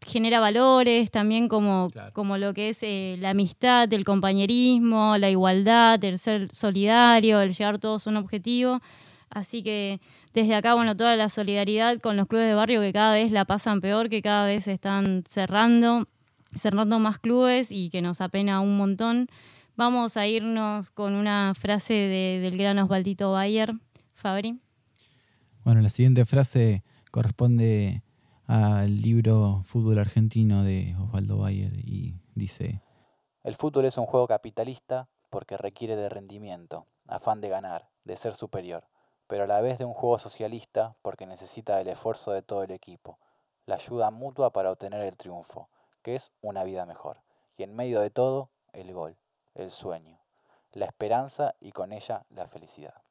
genera 0.05 0.39
valores, 0.39 1.11
también 1.11 1.47
como, 1.47 1.91
como 2.13 2.37
lo 2.37 2.53
que 2.53 2.69
es 2.69 2.79
eh, 2.83 3.17
la 3.19 3.31
amistad, 3.31 3.91
el 3.93 4.05
compañerismo, 4.05 5.17
la 5.17 5.29
igualdad, 5.29 6.03
el 6.03 6.17
ser 6.17 6.49
solidario, 6.53 7.41
el 7.41 7.53
llegar 7.53 7.79
todos 7.79 8.07
a 8.07 8.09
un 8.09 8.17
objetivo. 8.17 8.81
Así 9.29 9.63
que 9.63 9.99
desde 10.33 10.55
acá, 10.55 10.73
bueno, 10.73 10.95
toda 10.97 11.15
la 11.15 11.29
solidaridad 11.29 11.99
con 11.99 12.17
los 12.17 12.27
clubes 12.27 12.47
de 12.47 12.53
barrio 12.55 12.81
que 12.81 12.93
cada 12.93 13.13
vez 13.13 13.31
la 13.31 13.45
pasan 13.45 13.81
peor, 13.81 14.09
que 14.09 14.21
cada 14.21 14.45
vez 14.45 14.67
están 14.67 15.23
cerrando, 15.27 16.07
cerrando 16.55 16.99
más 16.99 17.19
clubes 17.19 17.71
y 17.71 17.89
que 17.89 18.01
nos 18.01 18.21
apena 18.21 18.61
un 18.61 18.77
montón. 18.77 19.27
Vamos 19.75 20.17
a 20.17 20.27
irnos 20.27 20.91
con 20.91 21.13
una 21.13 21.53
frase 21.55 21.93
del 21.93 22.57
gran 22.57 22.79
Osvaldito 22.79 23.31
Bayer. 23.31 23.73
Fabri. 24.19 24.59
Bueno, 25.63 25.79
la 25.81 25.89
siguiente 25.89 26.25
frase 26.25 26.83
corresponde 27.11 28.03
al 28.47 29.01
libro 29.01 29.61
Fútbol 29.63 29.99
Argentino 29.99 30.63
de 30.63 30.95
Osvaldo 30.99 31.37
Bayer 31.37 31.71
y 31.73 32.15
dice, 32.35 32.81
El 33.43 33.55
fútbol 33.55 33.85
es 33.85 33.97
un 33.97 34.05
juego 34.05 34.27
capitalista 34.27 35.07
porque 35.29 35.55
requiere 35.55 35.95
de 35.95 36.09
rendimiento, 36.09 36.87
afán 37.07 37.39
de 37.39 37.49
ganar, 37.49 37.87
de 38.03 38.17
ser 38.17 38.33
superior, 38.35 38.87
pero 39.29 39.43
a 39.43 39.47
la 39.47 39.61
vez 39.61 39.77
de 39.77 39.85
un 39.85 39.93
juego 39.93 40.17
socialista 40.17 40.95
porque 41.03 41.27
necesita 41.27 41.79
el 41.79 41.87
esfuerzo 41.87 42.31
de 42.31 42.41
todo 42.41 42.63
el 42.63 42.71
equipo, 42.71 43.19
la 43.67 43.75
ayuda 43.75 44.09
mutua 44.09 44.49
para 44.49 44.71
obtener 44.71 45.01
el 45.01 45.17
triunfo, 45.17 45.69
que 46.01 46.15
es 46.15 46.33
una 46.41 46.63
vida 46.63 46.87
mejor, 46.87 47.21
y 47.55 47.61
en 47.61 47.75
medio 47.75 48.01
de 48.01 48.09
todo, 48.09 48.49
el 48.73 48.91
gol, 48.91 49.17
el 49.53 49.69
sueño, 49.69 50.17
la 50.71 50.85
esperanza 50.85 51.53
y 51.61 51.73
con 51.73 51.93
ella 51.93 52.25
la 52.31 52.47
felicidad. 52.47 53.03